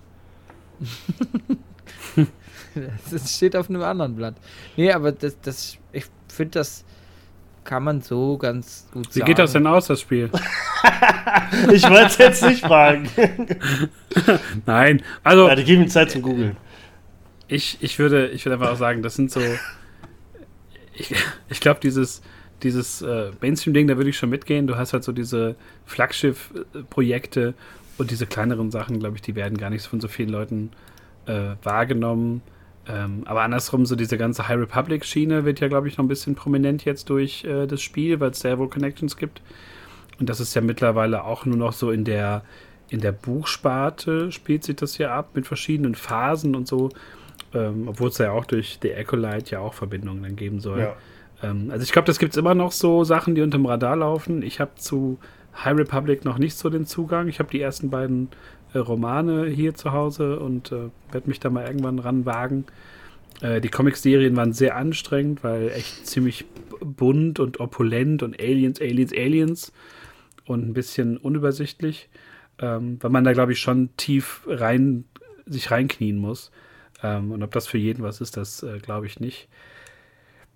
[3.12, 4.36] das steht auf einem anderen Blatt.
[4.78, 6.86] Nee, aber das, das ich finde, das
[7.64, 9.26] kann man so ganz gut Wie sagen.
[9.26, 10.30] Wie geht das denn aus, das Spiel?
[11.72, 13.10] ich wollte es jetzt nicht fragen.
[14.66, 15.48] Nein, also.
[15.48, 16.58] Ja, die geben mir Zeit zum Googeln.
[17.50, 19.42] Ich, ich, würde, ich würde einfach auch sagen, das sind so
[21.00, 21.16] ich,
[21.50, 22.22] ich glaube, dieses,
[22.62, 24.68] dieses äh, Mainstream-Ding, da würde ich schon mitgehen.
[24.68, 27.54] Du hast halt so diese Flaggschiff-Projekte
[27.98, 30.72] und diese kleineren Sachen, glaube ich, die werden gar nicht von so vielen Leuten
[31.26, 32.42] äh, wahrgenommen.
[32.88, 36.36] Ähm, aber andersrum, so diese ganze High Republic-Schiene wird ja, glaube ich, noch ein bisschen
[36.36, 39.42] prominent jetzt durch äh, das Spiel, weil es ja wohl Connections gibt.
[40.20, 42.44] Und das ist ja mittlerweile auch nur noch so in der,
[42.90, 46.90] in der Buchsparte spielt sich das ja ab mit verschiedenen Phasen und so.
[47.54, 50.80] Ähm, Obwohl es ja auch durch The Acolyte ja auch Verbindungen dann geben soll.
[50.80, 50.96] Ja.
[51.42, 53.96] Ähm, also ich glaube, das gibt es immer noch so Sachen, die unter dem Radar
[53.96, 54.42] laufen.
[54.44, 55.18] Ich habe zu
[55.64, 57.28] High Republic noch nicht so den Zugang.
[57.28, 58.30] Ich habe die ersten beiden
[58.74, 62.66] äh, Romane hier zu Hause und äh, werde mich da mal irgendwann ranwagen.
[63.42, 66.46] Äh, die Comic-Serien waren sehr anstrengend, weil echt ziemlich
[66.82, 69.74] bunt und opulent und Aliens, Aliens, Aliens
[70.46, 72.10] und ein bisschen unübersichtlich,
[72.60, 75.06] ähm, weil man da, glaube ich, schon tief rein
[75.46, 76.52] sich reinknien muss.
[77.04, 79.48] Ähm, und ob das für jeden was ist, das äh, glaube ich nicht.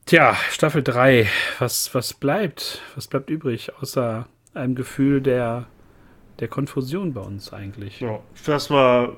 [0.05, 1.29] Tja, Staffel 3,
[1.59, 2.81] was, was bleibt?
[2.95, 5.67] Was bleibt übrig, außer einem Gefühl der,
[6.39, 8.01] der Konfusion bei uns eigentlich?
[8.01, 9.15] Ja, das war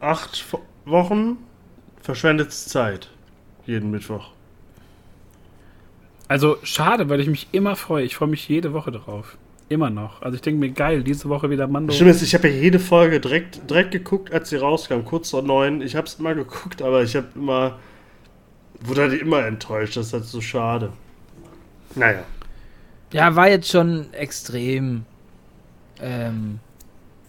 [0.00, 0.44] acht
[0.84, 1.38] Wochen
[2.02, 3.10] verschwendete Zeit.
[3.66, 4.30] Jeden Mittwoch.
[6.28, 8.04] Also schade, weil ich mich immer freue.
[8.04, 9.36] Ich freue mich jede Woche drauf.
[9.70, 10.20] Immer noch.
[10.20, 11.92] Also ich denke mir, geil, diese Woche wieder Mando.
[11.92, 15.80] Stimmt, ich habe ja jede Folge direkt, direkt geguckt, als sie rauskam, kurz vor neun.
[15.80, 17.78] Ich habe es immer geguckt, aber ich habe immer,
[18.80, 19.96] wurde halt immer enttäuscht.
[19.96, 20.92] Das ist halt so schade.
[21.94, 22.24] Naja.
[23.12, 25.04] Ja, war jetzt schon extrem,
[26.00, 26.58] ähm,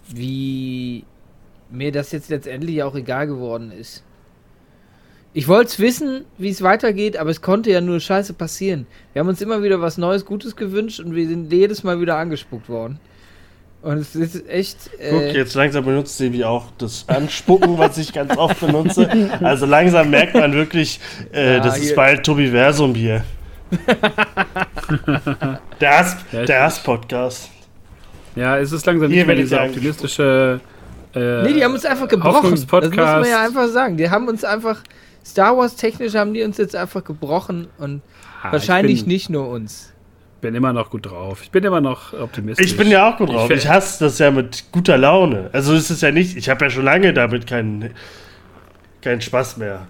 [0.10, 1.04] wie
[1.70, 4.04] mir das jetzt letztendlich auch egal geworden ist.
[5.34, 8.86] Ich wollte es wissen, wie es weitergeht, aber es konnte ja nur Scheiße passieren.
[9.14, 12.18] Wir haben uns immer wieder was Neues, Gutes gewünscht und wir sind jedes Mal wieder
[12.18, 13.00] angespuckt worden.
[13.82, 14.92] Und es ist echt.
[15.00, 19.10] Äh Guck, jetzt langsam benutzt sie wie auch das Anspucken, was ich ganz oft benutze.
[19.42, 21.00] Also langsam merkt man wirklich,
[21.34, 23.24] äh, ja, das ist bald Tobi Versum hier.
[25.80, 27.50] der Hass-Podcast.
[28.36, 30.60] Ja, es ist langsam nicht mehr dieser optimistische.
[31.16, 32.52] Äh, nee, die haben uns einfach gebrochen.
[32.52, 33.98] Das muss man ja einfach sagen.
[33.98, 34.82] Die haben uns einfach
[35.26, 38.01] Star Wars technisch haben die uns jetzt einfach gebrochen und
[38.41, 39.93] ah, wahrscheinlich bin, nicht nur uns.
[40.41, 41.41] Bin immer noch gut drauf.
[41.43, 42.65] Ich bin immer noch optimistisch.
[42.65, 43.49] Ich bin ja auch gut drauf.
[43.51, 45.49] Ich, ich hasse das ja mit guter Laune.
[45.53, 47.91] Also ist es ja nicht, ich habe ja schon lange damit keinen
[49.01, 49.88] keinen Spaß mehr.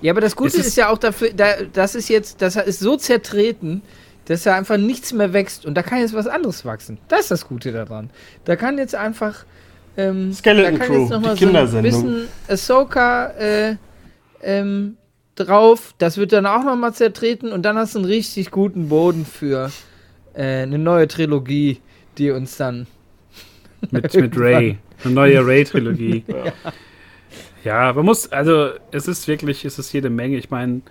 [0.00, 2.80] Ja, aber das Gute ist, ist, ja auch dafür, da, das ist jetzt, das ist
[2.80, 3.82] so zertreten,
[4.26, 6.98] dass da einfach nichts mehr wächst und da kann jetzt was anderes wachsen.
[7.08, 8.10] Das ist das Gute daran.
[8.44, 9.44] Da kann jetzt einfach
[9.96, 13.76] ähm, Skeleton da kann Crew, jetzt noch mal die so ein bisschen Ahsoka äh,
[14.42, 14.96] ähm,
[15.34, 15.94] drauf.
[15.98, 19.70] Das wird dann auch nochmal zertreten und dann hast du einen richtig guten Boden für
[20.34, 21.80] äh, eine neue Trilogie,
[22.18, 22.86] die uns dann.
[23.90, 24.78] mit, mit Ray.
[25.04, 26.24] Eine neue Ray-Trilogie.
[26.28, 26.52] ja.
[27.64, 30.36] ja, man muss, also es ist wirklich, es ist jede Menge.
[30.36, 30.82] Ich meine,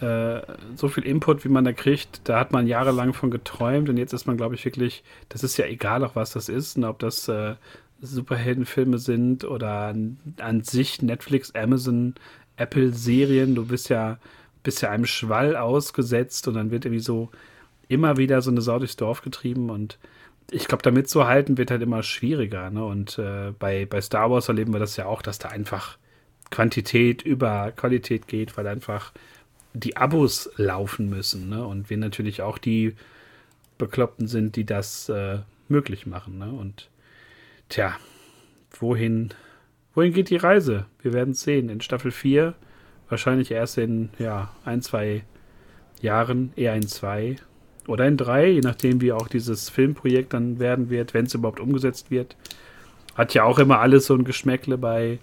[0.00, 0.40] äh,
[0.76, 4.12] so viel Input, wie man da kriegt, da hat man jahrelang von geträumt und jetzt
[4.12, 6.98] ist man, glaube ich, wirklich, das ist ja egal, auch was das ist, und ob
[7.00, 7.56] das äh,
[8.00, 12.14] Superheldenfilme sind oder an, an, sich Netflix, Amazon,
[12.58, 14.18] Apple-Serien, du bist ja,
[14.62, 17.30] bist ja einem Schwall ausgesetzt und dann wird irgendwie so
[17.88, 19.98] immer wieder so eine Sau durchs Dorf getrieben und
[20.50, 22.70] ich glaube, da mitzuhalten wird halt immer schwieriger.
[22.70, 22.84] Ne?
[22.84, 25.98] Und äh, bei, bei Star Wars erleben wir das ja auch, dass da einfach
[26.50, 29.12] Quantität über Qualität geht, weil einfach
[29.74, 31.50] die Abos laufen müssen.
[31.50, 31.66] Ne?
[31.66, 32.94] Und wir natürlich auch die
[33.76, 36.38] Bekloppten sind, die das äh, möglich machen.
[36.38, 36.50] Ne?
[36.50, 36.88] Und
[37.68, 37.96] tja,
[38.80, 39.34] wohin,
[39.98, 40.86] wohin geht die Reise?
[41.02, 41.68] Wir werden es sehen.
[41.68, 42.54] In Staffel 4,
[43.08, 45.24] wahrscheinlich erst in ja, ein, zwei
[46.00, 47.34] Jahren, eher in zwei
[47.88, 51.58] oder in drei, je nachdem, wie auch dieses Filmprojekt dann werden wird, wenn es überhaupt
[51.58, 52.36] umgesetzt wird.
[53.16, 55.18] Hat ja auch immer alles so ein Geschmäckle bei,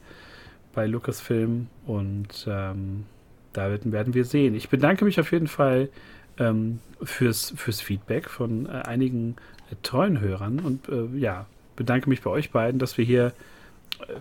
[0.74, 3.06] bei Lucasfilm und ähm,
[3.54, 4.56] da werden, werden wir sehen.
[4.56, 5.88] Ich bedanke mich auf jeden Fall
[6.38, 9.38] ähm, fürs, fürs Feedback von äh, einigen
[9.72, 11.46] äh, treuen Hörern und äh, ja,
[11.78, 13.32] bedanke mich bei euch beiden, dass wir hier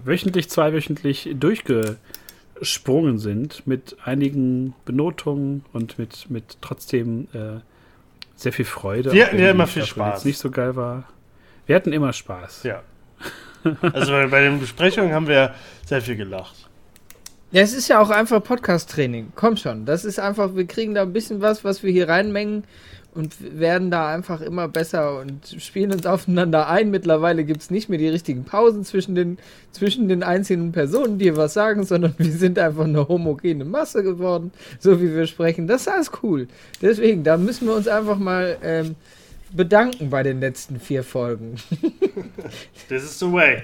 [0.04, 7.60] wöchentlich, zweiwöchentlich durchgesprungen sind mit einigen Benotungen und mit, mit trotzdem äh,
[8.36, 9.12] sehr viel Freude.
[9.12, 10.16] Wir hatten ja immer viel Spaß.
[10.16, 11.04] Jetzt nicht so geil war.
[11.66, 12.64] Wir hatten immer Spaß.
[12.64, 12.82] Ja.
[13.80, 15.54] Also bei, bei den Besprechungen haben wir
[15.86, 16.68] sehr viel gelacht.
[17.50, 19.32] Ja, es ist ja auch einfach Podcast-Training.
[19.36, 19.86] Komm schon.
[19.86, 22.64] Das ist einfach, wir kriegen da ein bisschen was, was wir hier reinmengen
[23.14, 26.90] und werden da einfach immer besser und spielen uns aufeinander ein.
[26.90, 29.38] Mittlerweile gibt es nicht mehr die richtigen Pausen zwischen den,
[29.72, 34.52] zwischen den einzelnen Personen, die was sagen, sondern wir sind einfach eine homogene Masse geworden,
[34.78, 35.66] so wie wir sprechen.
[35.66, 36.48] Das ist alles cool.
[36.82, 38.96] Deswegen, da müssen wir uns einfach mal ähm,
[39.52, 41.56] bedanken bei den letzten vier Folgen.
[42.88, 43.62] This is the way.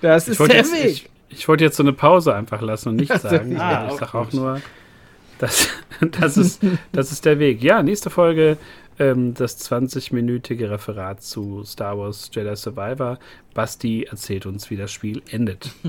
[0.00, 0.86] Das ist der jetzt, Weg.
[0.86, 3.52] Ich, ich wollte jetzt so eine Pause einfach lassen und nichts Ach so, sagen.
[3.52, 4.60] ja, ich sage auch nur,
[5.42, 5.68] das,
[6.20, 6.62] das, ist,
[6.92, 7.62] das ist der Weg.
[7.62, 8.56] Ja, nächste Folge
[8.98, 13.18] ähm, das 20-minütige Referat zu Star Wars Jedi Survivor.
[13.52, 15.70] Basti erzählt uns, wie das Spiel endet.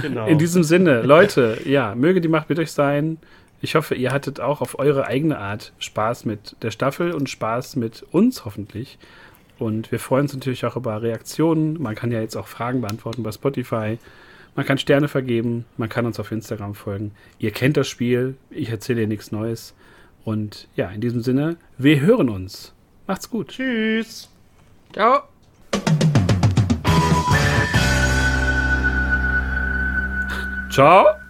[0.00, 0.26] Genau.
[0.26, 3.18] In diesem Sinne, Leute, ja, möge die Macht mit euch sein.
[3.60, 7.76] Ich hoffe, ihr hattet auch auf eure eigene Art Spaß mit der Staffel und Spaß
[7.76, 8.98] mit uns hoffentlich.
[9.58, 11.80] Und wir freuen uns natürlich auch über Reaktionen.
[11.80, 13.98] Man kann ja jetzt auch Fragen beantworten bei Spotify.
[14.56, 15.64] Man kann Sterne vergeben.
[15.76, 17.12] Man kann uns auf Instagram folgen.
[17.38, 18.36] Ihr kennt das Spiel.
[18.50, 19.74] Ich erzähle dir nichts Neues.
[20.24, 22.72] Und ja, in diesem Sinne, wir hören uns.
[23.06, 23.48] Macht's gut.
[23.48, 24.28] Tschüss.
[24.92, 25.24] Ciao.
[30.70, 31.23] Ciao.